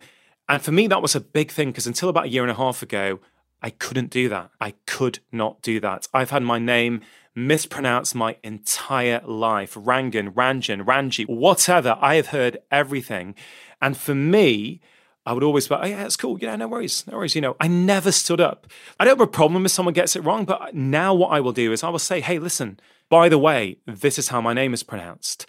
[0.50, 2.56] And for me, that was a big thing because until about a year and a
[2.56, 3.20] half ago,
[3.62, 4.52] I couldn't do that.
[4.60, 6.08] I could not do that.
[6.14, 7.02] I've had my name
[7.36, 9.74] mispronounced my entire life.
[9.74, 11.98] Rangan, Ranjan, Ranji, whatever.
[12.00, 13.36] I have heard everything.
[13.82, 14.80] And for me,
[15.26, 16.38] I would always be, oh, yeah, it's cool.
[16.40, 17.06] Yeah, no worries.
[17.08, 17.36] No worries.
[17.36, 18.68] You know, I never stood up.
[19.00, 21.52] I don't have a problem if someone gets it wrong, but now what I will
[21.52, 22.80] do is I will say, hey, listen,
[23.10, 25.46] by the way, this is how my name is pronounced.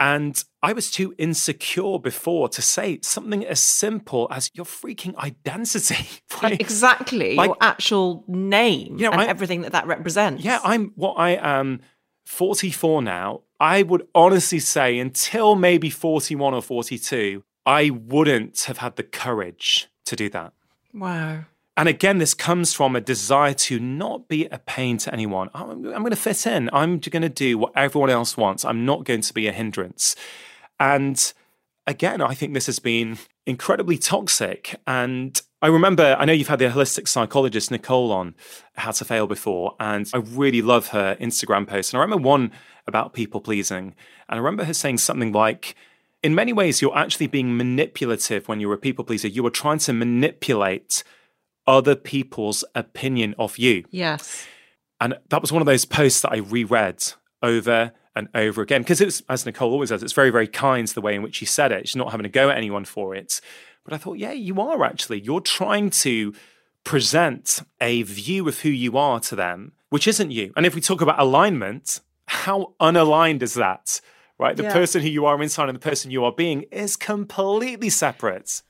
[0.00, 6.06] And I was too insecure before to say something as simple as your freaking identity.
[6.40, 6.60] Right?
[6.60, 7.34] Exactly.
[7.34, 10.44] Like, your actual name you know, and I, everything that that represents.
[10.44, 11.80] Yeah, I'm what I am
[12.26, 13.40] 44 now.
[13.58, 19.88] I would honestly say until maybe 41 or 42, I wouldn't have had the courage
[20.06, 20.52] to do that.
[20.94, 21.46] Wow.
[21.78, 25.48] And again, this comes from a desire to not be a pain to anyone.
[25.54, 26.68] I'm, I'm going to fit in.
[26.72, 28.64] I'm going to do what everyone else wants.
[28.64, 30.16] I'm not going to be a hindrance.
[30.80, 31.32] And
[31.86, 33.16] again, I think this has been
[33.46, 34.74] incredibly toxic.
[34.88, 38.34] And I remember, I know you've had the holistic psychologist Nicole on
[38.74, 41.92] How to Fail before, and I really love her Instagram post.
[41.92, 42.50] And I remember one
[42.88, 43.94] about people pleasing.
[44.28, 45.76] And I remember her saying something like,
[46.24, 49.28] in many ways, you're actually being manipulative when you're a people pleaser.
[49.28, 51.04] You are trying to manipulate
[51.68, 53.84] other people's opinion of you.
[53.90, 54.46] Yes.
[55.00, 57.04] And that was one of those posts that I reread
[57.42, 61.00] over and over again because it's, as Nicole always says, it's very, very kind the
[61.00, 61.86] way in which she said it.
[61.86, 63.40] She's not having to go at anyone for it.
[63.84, 65.20] But I thought, yeah, you are actually.
[65.20, 66.34] You're trying to
[66.84, 70.52] present a view of who you are to them, which isn't you.
[70.56, 74.00] And if we talk about alignment, how unaligned is that?
[74.38, 74.56] Right?
[74.56, 74.72] The yeah.
[74.72, 78.62] person who you are inside and the person you are being is completely separate.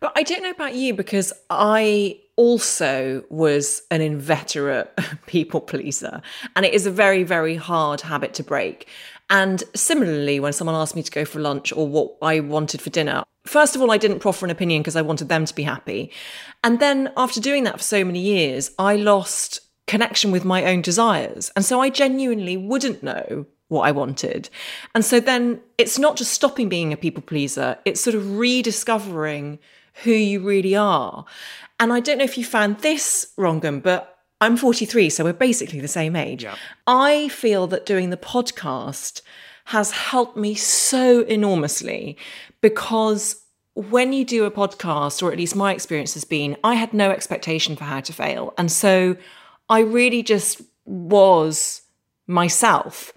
[0.00, 4.90] But I don't know about you because I also was an inveterate
[5.26, 6.22] people pleaser.
[6.56, 8.88] And it is a very, very hard habit to break.
[9.30, 12.90] And similarly, when someone asked me to go for lunch or what I wanted for
[12.90, 15.62] dinner, first of all, I didn't proffer an opinion because I wanted them to be
[15.62, 16.12] happy.
[16.62, 20.82] And then after doing that for so many years, I lost connection with my own
[20.82, 21.50] desires.
[21.56, 24.50] And so I genuinely wouldn't know what I wanted.
[24.94, 29.58] And so then it's not just stopping being a people pleaser, it's sort of rediscovering
[30.04, 31.24] who you really are.
[31.80, 35.80] And I don't know if you found this, Rangan, but I'm 43, so we're basically
[35.80, 36.44] the same age.
[36.44, 36.56] Yeah.
[36.86, 39.22] I feel that doing the podcast
[39.66, 42.18] has helped me so enormously
[42.60, 43.36] because
[43.74, 47.10] when you do a podcast, or at least my experience has been, I had no
[47.10, 48.52] expectation for how to fail.
[48.58, 49.16] And so
[49.68, 51.82] I really just was
[52.26, 53.12] myself.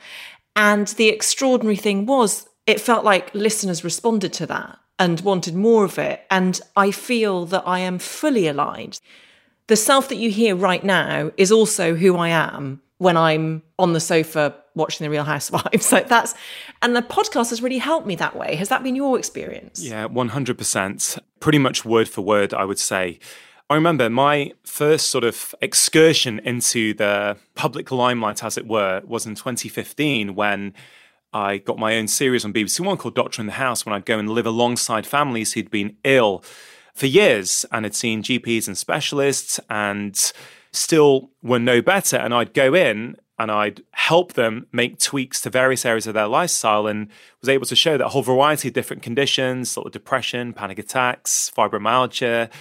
[0.55, 5.83] And the extraordinary thing was, it felt like listeners responded to that and wanted more
[5.85, 6.21] of it.
[6.31, 8.99] And I feel that I am fully aligned.
[9.67, 13.93] The self that you hear right now is also who I am when I'm on
[13.93, 15.85] the sofa watching The Real Housewives.
[15.95, 16.33] So that's,
[16.81, 18.55] and the podcast has really helped me that way.
[18.55, 19.83] Has that been your experience?
[19.83, 21.19] Yeah, 100%.
[21.39, 23.19] Pretty much word for word, I would say.
[23.68, 29.26] I remember my first sort of excursion into the public limelight, as it were, was
[29.26, 30.76] in 2015 when
[31.34, 34.05] I got my own series on BBC One called Doctor in the House when I'd
[34.05, 36.43] go and live alongside families who'd been ill
[36.93, 40.32] for years and had seen GPs and specialists and
[40.72, 42.18] still were no better.
[42.18, 46.28] And I'd go in and I'd help them make tweaks to various areas of their
[46.28, 47.07] lifestyle and
[47.41, 50.78] was able to show that a whole variety of different conditions, sort of depression, panic
[50.78, 52.51] attacks, fibromyalgia,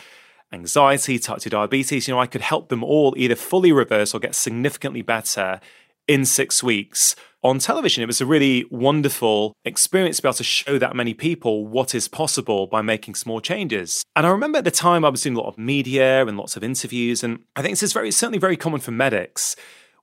[0.55, 4.21] anxiety, type 2 diabetes, you know, I could help them all either fully reverse or
[4.21, 5.61] get significantly better
[6.07, 8.03] in six weeks on television.
[8.03, 11.95] It was a really wonderful experience to be able to show that many people what
[11.95, 14.03] is possible by making small changes.
[14.17, 16.57] And I remember at the time I was doing a lot of media and lots
[16.57, 19.57] of interviews, and I think this is very certainly very common for medics.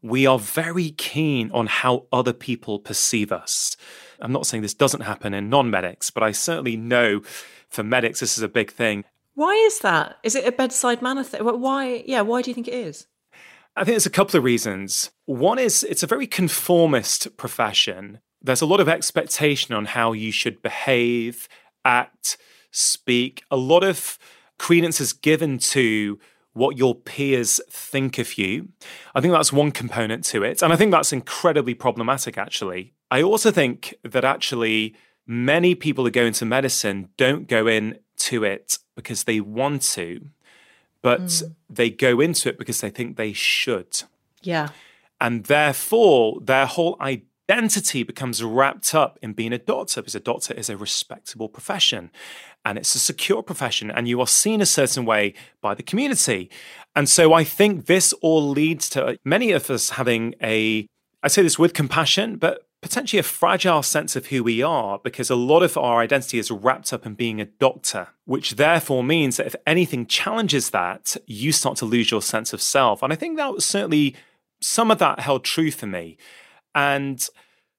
[0.04, 3.76] We are very keen on how other people perceive us.
[4.20, 7.22] I'm not saying this doesn't happen in non medics, but I certainly know
[7.70, 9.04] for medics this is a big thing.
[9.42, 10.18] Why is that?
[10.22, 11.42] Is it a bedside manner thing?
[11.44, 12.04] Why?
[12.06, 13.08] Yeah, why do you think it is?
[13.76, 15.10] I think there's a couple of reasons.
[15.26, 18.20] One is it's a very conformist profession.
[18.40, 21.50] there's a lot of expectation on how you should behave,
[21.84, 22.38] act,
[22.70, 23.42] speak.
[23.50, 24.20] A lot of
[24.60, 26.20] credence is given to
[26.54, 28.70] what your peers think of you.
[29.16, 30.62] I think that's one component to it.
[30.62, 32.94] And I think that's incredibly problematic, actually.
[33.10, 38.78] I also think that actually many people who go into medicine don't go into it
[38.96, 40.28] because they want to,
[41.02, 41.56] but mm.
[41.70, 44.04] they go into it because they think they should.
[44.42, 44.70] Yeah.
[45.20, 50.54] And therefore, their whole identity becomes wrapped up in being a doctor because a doctor
[50.54, 52.12] is a respectable profession
[52.66, 56.50] and it's a secure profession and you are seen a certain way by the community.
[56.96, 60.88] And so I think this all leads to many of us having a,
[61.24, 65.30] I say this with compassion, but potentially a fragile sense of who we are because
[65.30, 69.38] a lot of our identity is wrapped up in being a doctor, which therefore means
[69.38, 73.04] that if anything challenges that, you start to lose your sense of self.
[73.04, 74.16] And I think that was certainly
[74.62, 76.18] some of that held true for me.
[76.74, 77.28] And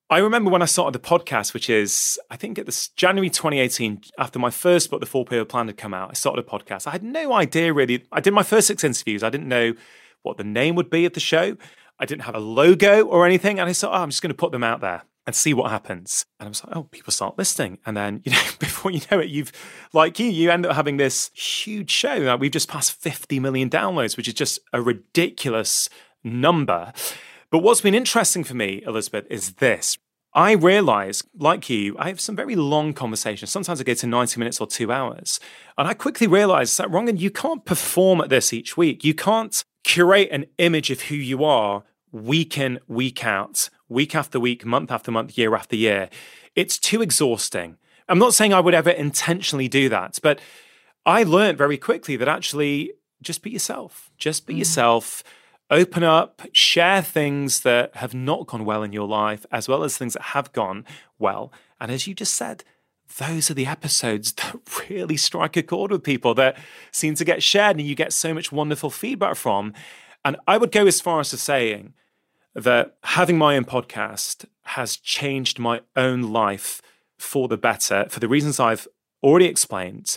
[0.08, 4.02] I remember when I started the podcast, which is, I think at this January 2018,
[4.18, 6.86] after my first book, The Four Pillar Plan, had come out, I started a podcast.
[6.86, 8.04] I had no idea really.
[8.12, 9.22] I did my first six interviews.
[9.22, 9.74] I didn't know
[10.22, 11.56] what the name would be of the show.
[12.02, 13.60] I didn't have a logo or anything.
[13.60, 15.70] And I thought, oh, I'm just going to put them out there and see what
[15.70, 16.26] happens.
[16.40, 17.78] And I was like, oh, people start listening.
[17.86, 19.52] And then, you know, before you know it, you've,
[19.92, 22.16] like you, you end up having this huge show.
[22.16, 25.88] Like we've just passed 50 million downloads, which is just a ridiculous
[26.24, 26.92] number.
[27.50, 29.96] But what's been interesting for me, Elizabeth, is this.
[30.34, 33.50] I realize, like you, I have some very long conversations.
[33.50, 35.38] Sometimes I get to 90 minutes or two hours.
[35.78, 39.04] And I quickly realize that, Rangan, you can't perform at this each week.
[39.04, 44.38] You can't curate an image of who you are week in, week out, week after
[44.38, 46.08] week, month after month, year after year.
[46.54, 47.78] It's too exhausting.
[48.08, 50.40] I'm not saying I would ever intentionally do that, but
[51.04, 52.92] I learned very quickly that actually
[53.22, 54.10] just be yourself.
[54.18, 54.58] Just be mm.
[54.58, 55.24] yourself
[55.70, 59.96] open up, share things that have not gone well in your life, as well as
[59.96, 60.84] things that have gone
[61.18, 61.50] well.
[61.80, 62.62] And as you just said,
[63.18, 64.56] those are the episodes that
[64.90, 66.58] really strike a chord with people that
[66.90, 69.72] seem to get shared and you get so much wonderful feedback from.
[70.24, 71.94] And I would go as far as to saying
[72.54, 76.82] that having my own podcast has changed my own life
[77.18, 78.88] for the better for the reasons I've
[79.22, 80.16] already explained,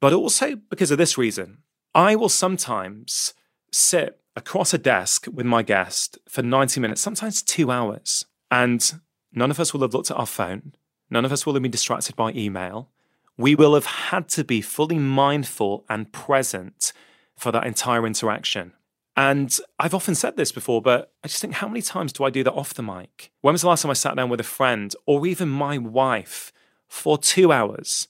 [0.00, 1.58] but also because of this reason.
[1.94, 3.34] I will sometimes
[3.72, 8.24] sit across a desk with my guest for 90 minutes, sometimes two hours.
[8.50, 9.00] And
[9.32, 10.74] none of us will have looked at our phone.
[11.10, 12.90] None of us will have been distracted by email.
[13.36, 16.92] We will have had to be fully mindful and present
[17.36, 18.72] for that entire interaction.
[19.18, 22.30] And I've often said this before, but I just think, how many times do I
[22.30, 23.32] do that off the mic?
[23.40, 26.52] When was the last time I sat down with a friend or even my wife
[26.86, 28.06] for two hours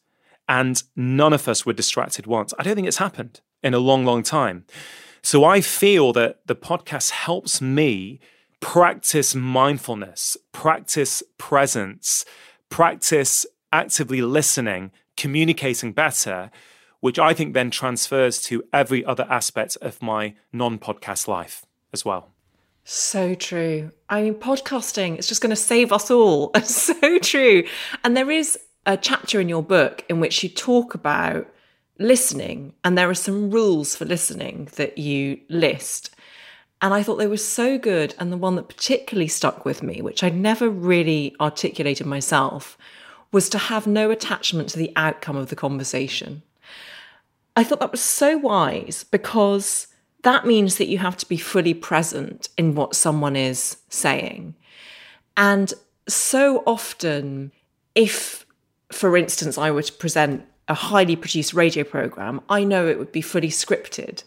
[0.51, 2.53] and none of us were distracted once?
[2.59, 4.67] I don't think it's happened in a long, long time.
[5.23, 8.21] So I feel that the podcast helps me
[8.61, 12.27] practice mindfulness, practice presence,
[12.69, 16.51] practice actively listening, communicating better,
[17.01, 22.05] which I think then transfers to every other aspect of my non podcast life as
[22.05, 22.31] well.
[22.85, 23.93] So true.
[24.09, 26.53] I mean, podcasting is just going to save us all.
[26.65, 27.65] so true.
[28.03, 31.47] And there is a chapter in your book in which you talk about
[31.99, 36.15] listening, and there are some rules for listening that you list.
[36.81, 38.15] And I thought they were so good.
[38.19, 42.79] And the one that particularly stuck with me, which I'd never really articulated myself,
[43.33, 46.43] was to have no attachment to the outcome of the conversation.
[47.59, 49.89] I thought that was so wise because
[50.23, 54.55] that means that you have to be fully present in what someone is saying.
[55.37, 55.75] And
[56.07, 57.51] so often,
[57.97, 58.47] if,
[58.93, 63.11] for instance, I were to present a highly produced radio program, I know it would
[63.11, 64.23] be fully scripted.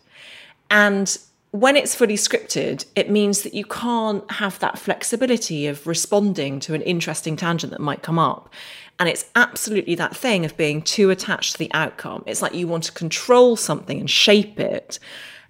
[0.69, 1.17] And
[1.51, 6.73] when it's fully scripted, it means that you can't have that flexibility of responding to
[6.73, 8.53] an interesting tangent that might come up.
[9.01, 12.23] And it's absolutely that thing of being too attached to the outcome.
[12.27, 14.99] It's like you want to control something and shape it.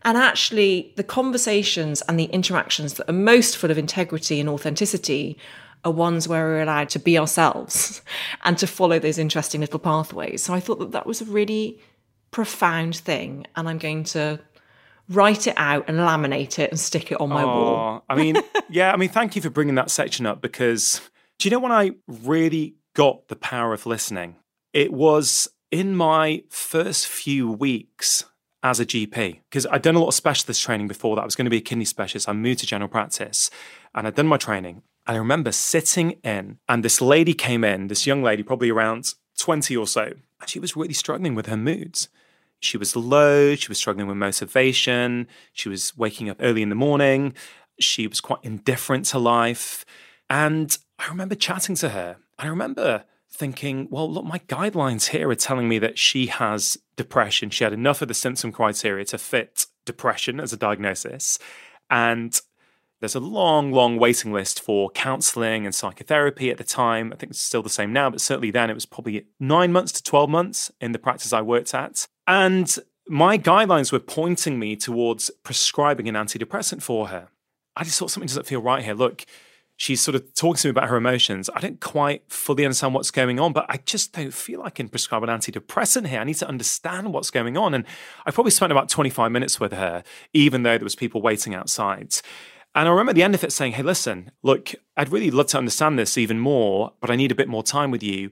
[0.03, 5.37] And actually, the conversations and the interactions that are most full of integrity and authenticity
[5.83, 8.01] are ones where we're allowed to be ourselves
[8.45, 10.41] and to follow those interesting little pathways.
[10.41, 11.77] So I thought that that was a really
[12.31, 13.47] profound thing.
[13.57, 14.39] And I'm going to
[15.09, 18.05] write it out and laminate it and stick it on my wall.
[18.07, 18.37] I mean,
[18.69, 21.01] yeah, I mean, thank you for bringing that section up because
[21.37, 24.35] do you know when I really got the power of listening?
[24.73, 28.25] It was in my first few weeks
[28.63, 31.23] as a GP because I'd done a lot of specialist training before that.
[31.23, 32.29] I was going to be a kidney specialist.
[32.29, 33.49] I moved to general practice
[33.95, 34.83] and I'd done my training.
[35.07, 39.15] And I remember sitting in, and this lady came in, this young lady, probably around
[39.39, 42.07] 20 or so, and she was really struggling with her moods.
[42.59, 46.75] She was low, she was struggling with motivation, she was waking up early in the
[46.75, 47.33] morning,
[47.79, 49.83] she was quite indifferent to life.
[50.29, 52.17] And I remember chatting to her.
[52.37, 57.49] I remember thinking, well, look, my guidelines here are telling me that she has depression.
[57.49, 61.39] She had enough of the symptom criteria to fit depression as a diagnosis.
[61.89, 62.39] And
[62.99, 67.11] there's a long, long waiting list for counseling and psychotherapy at the time.
[67.11, 69.91] I think it's still the same now, but certainly then it was probably nine months
[69.93, 72.07] to 12 months in the practice I worked at.
[72.27, 72.77] And
[73.07, 77.29] my guidelines were pointing me towards prescribing an antidepressant for her.
[77.75, 78.93] I just thought something doesn't feel right here.
[78.93, 79.25] Look,
[79.81, 81.49] she's sort of talking to me about her emotions.
[81.55, 84.87] I don't quite fully understand what's going on, but I just don't feel I can
[84.87, 86.19] prescribe an antidepressant here.
[86.19, 87.73] I need to understand what's going on.
[87.73, 87.85] And
[88.23, 90.03] I probably spent about 25 minutes with her,
[90.33, 92.13] even though there was people waiting outside.
[92.75, 95.47] And I remember at the end of it saying, Hey, listen, look, I'd really love
[95.47, 98.29] to understand this even more, but I need a bit more time with you.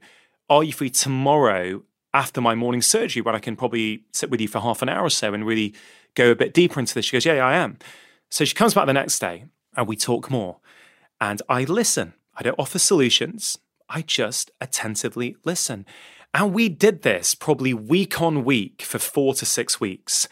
[0.48, 1.82] Are you free tomorrow
[2.14, 5.04] after my morning surgery when I can probably sit with you for half an hour
[5.04, 5.74] or so and really
[6.14, 7.06] go a bit deeper into this?
[7.06, 7.78] She goes, Yeah, yeah I am.
[8.30, 9.46] So she comes back the next day
[9.76, 10.60] and we talk more
[11.20, 12.14] and I listen.
[12.36, 13.58] I don't offer solutions,
[13.88, 15.84] I just attentively listen.
[16.32, 20.28] And we did this probably week on week for four to six weeks.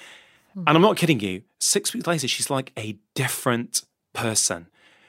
[0.55, 0.65] Hmm.
[0.67, 3.83] And I'm not kidding you, six weeks later, she's like a different
[4.13, 4.69] person.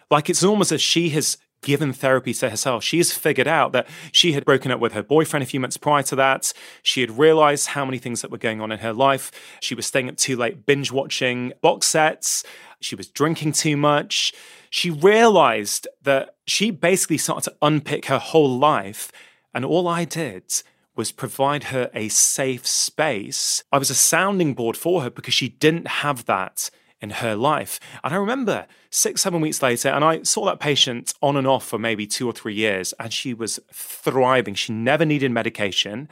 [0.10, 2.84] Like it's almost as she has given therapy to herself.
[2.84, 5.78] She has figured out that she had broken up with her boyfriend a few months
[5.78, 6.54] prior to that.
[6.82, 9.32] She had realized how many things that were going on in her life.
[9.60, 12.44] She was staying up too late, binge watching box sets.
[12.80, 14.34] She was drinking too much
[14.70, 19.12] she realized that she basically started to unpick her whole life.
[19.54, 20.64] And all I did
[20.96, 23.64] was provide her a safe space.
[23.72, 26.70] I was a sounding board for her because she didn't have that
[27.02, 27.80] in her life.
[28.04, 31.66] And I remember six, seven weeks later, and I saw that patient on and off
[31.66, 34.54] for maybe two or three years, and she was thriving.
[34.54, 36.10] She never needed medication.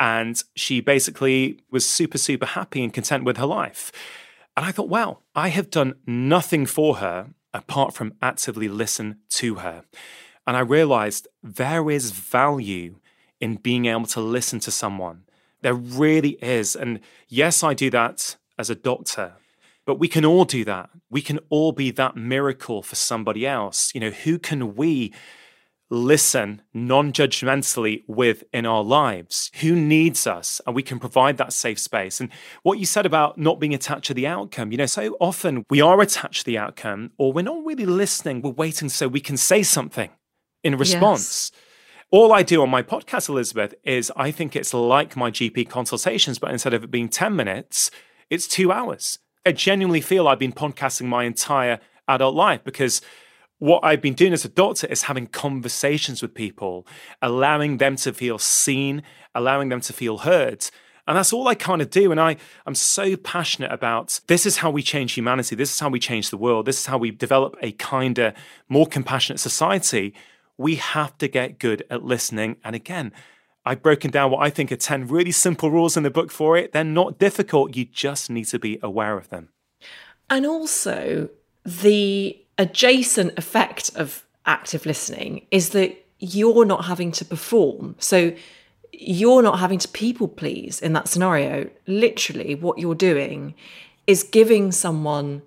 [0.00, 3.92] And she basically was super, super happy and content with her life.
[4.56, 9.56] And I thought, wow, I have done nothing for her apart from actively listen to
[9.56, 9.84] her.
[10.46, 12.96] And I realized there is value
[13.40, 15.22] in being able to listen to someone.
[15.62, 16.76] There really is.
[16.76, 19.34] And yes, I do that as a doctor,
[19.86, 20.90] but we can all do that.
[21.08, 23.94] We can all be that miracle for somebody else.
[23.94, 25.14] You know, who can we
[25.90, 31.52] listen non judgmentally with in our lives, who needs us, and we can provide that
[31.52, 32.20] safe space.
[32.20, 32.30] And
[32.62, 35.80] what you said about not being attached to the outcome, you know, so often we
[35.80, 39.36] are attached to the outcome, or we're not really listening, we're waiting so we can
[39.36, 40.10] say something
[40.62, 41.50] in response.
[41.52, 41.60] Yes.
[42.10, 46.38] All I do on my podcast, Elizabeth, is I think it's like my GP consultations,
[46.38, 47.90] but instead of it being 10 minutes,
[48.30, 49.18] it's two hours.
[49.44, 53.00] I genuinely feel I've been podcasting my entire adult life because
[53.58, 56.86] what I've been doing as a doctor is having conversations with people,
[57.22, 59.02] allowing them to feel seen,
[59.34, 60.68] allowing them to feel heard.
[61.06, 62.10] And that's all I kind of do.
[62.10, 62.36] And I,
[62.66, 65.54] I'm so passionate about this is how we change humanity.
[65.54, 66.66] This is how we change the world.
[66.66, 68.32] This is how we develop a kinder,
[68.68, 70.14] more compassionate society.
[70.56, 72.56] We have to get good at listening.
[72.64, 73.12] And again,
[73.66, 76.56] I've broken down what I think are 10 really simple rules in the book for
[76.56, 76.72] it.
[76.72, 77.76] They're not difficult.
[77.76, 79.50] You just need to be aware of them.
[80.30, 81.28] And also,
[81.64, 87.96] the adjacent effect of active listening is that you're not having to perform.
[87.98, 88.34] So
[88.92, 91.68] you're not having to people please in that scenario.
[91.86, 93.54] Literally, what you're doing
[94.06, 95.42] is giving someone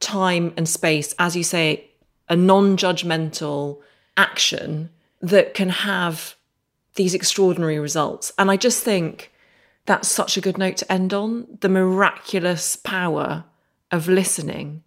[0.00, 1.90] time and space, as you say,
[2.28, 3.80] a non judgmental
[4.16, 4.90] action
[5.20, 6.36] that can have
[6.94, 8.32] these extraordinary results.
[8.38, 9.32] And I just think
[9.84, 13.44] that's such a good note to end on the miraculous power
[13.90, 14.82] of listening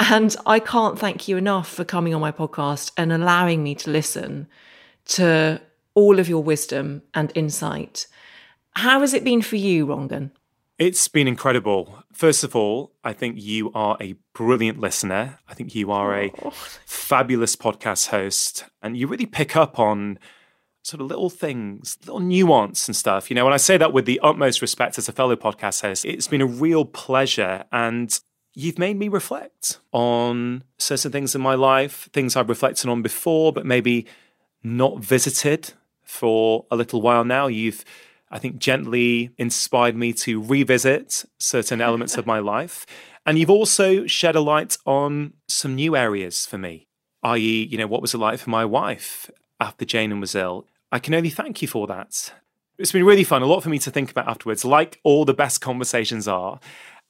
[0.00, 3.90] and I can't thank you enough for coming on my podcast and allowing me to
[3.90, 4.48] listen
[5.06, 5.60] to
[5.94, 8.06] all of your wisdom and insight.
[8.72, 10.30] How has it been for you, Rangan?
[10.78, 12.02] It's been incredible.
[12.14, 15.38] First of all, I think you are a brilliant listener.
[15.46, 16.50] I think you are a oh.
[16.86, 20.18] fabulous podcast host, and you really pick up on
[20.82, 23.28] sort of little things, little nuance and stuff.
[23.30, 26.06] You know, when I say that with the utmost respect as a fellow podcast host,
[26.06, 27.64] it's been a real pleasure.
[27.70, 28.18] And
[28.54, 33.52] you've made me reflect on certain things in my life, things I've reflected on before,
[33.52, 34.06] but maybe
[34.62, 35.72] not visited
[36.02, 37.46] for a little while now.
[37.46, 37.84] You've,
[38.30, 42.86] I think, gently inspired me to revisit certain elements of my life.
[43.24, 46.88] And you've also shed a light on some new areas for me,
[47.22, 50.66] i.e., you know, what was it like for my wife after Jane was ill?
[50.90, 52.32] I can only thank you for that.
[52.78, 55.34] It's been really fun, a lot for me to think about afterwards, like all the
[55.34, 56.58] best conversations are.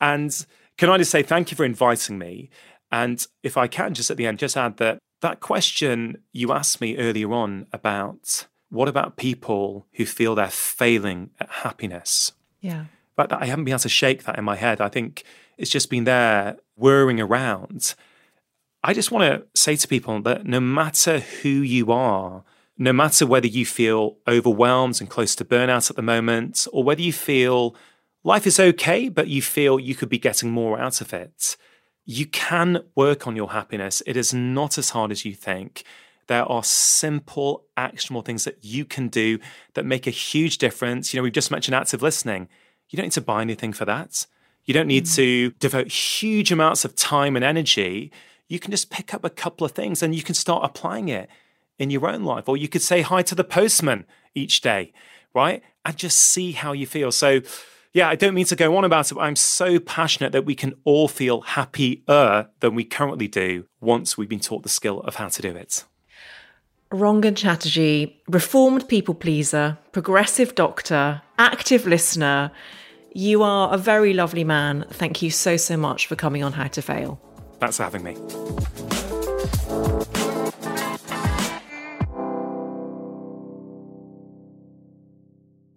[0.01, 0.45] And
[0.81, 2.49] can I just say thank you for inviting me?
[2.91, 6.81] And if I can, just at the end, just add that that question you asked
[6.81, 12.33] me earlier on about what about people who feel they're failing at happiness?
[12.63, 12.87] Yeah.
[13.15, 14.81] But I haven't been able to shake that in my head.
[14.81, 15.25] I think
[15.59, 17.95] it's just been there whirring around.
[18.83, 22.43] I just want to say to people that no matter who you are,
[22.79, 27.03] no matter whether you feel overwhelmed and close to burnout at the moment, or whether
[27.03, 27.77] you feel
[28.25, 31.57] life is okay, but you feel you could be getting more out of it,
[32.05, 34.03] you can work on your happiness.
[34.07, 35.85] It is not as hard as you think.
[36.27, 39.39] There are simple, actionable things that you can do
[39.75, 41.13] that make a huge difference.
[41.13, 42.49] You know, we've just mentioned active listening.
[42.89, 44.27] You don't need to buy anything for that.
[44.65, 45.15] You don't need mm.
[45.17, 48.13] to devote huge amounts of time and energy.
[48.49, 51.29] You can just pick up a couple of things and you can start applying it
[51.79, 52.49] in your own life.
[52.49, 54.93] Or you could say hi to the postman each day,
[55.35, 55.63] right?
[55.85, 57.11] And just see how you feel.
[57.11, 57.41] So,
[57.93, 60.55] yeah, I don't mean to go on about it, but I'm so passionate that we
[60.55, 65.17] can all feel happier than we currently do once we've been taught the skill of
[65.17, 65.85] how to do it.
[66.93, 72.51] Rangan Chatterjee, reformed people pleaser, progressive doctor, active listener.
[73.13, 74.87] You are a very lovely man.
[74.91, 77.21] Thank you so, so much for coming on How to Fail.
[77.59, 78.17] Thanks for having me.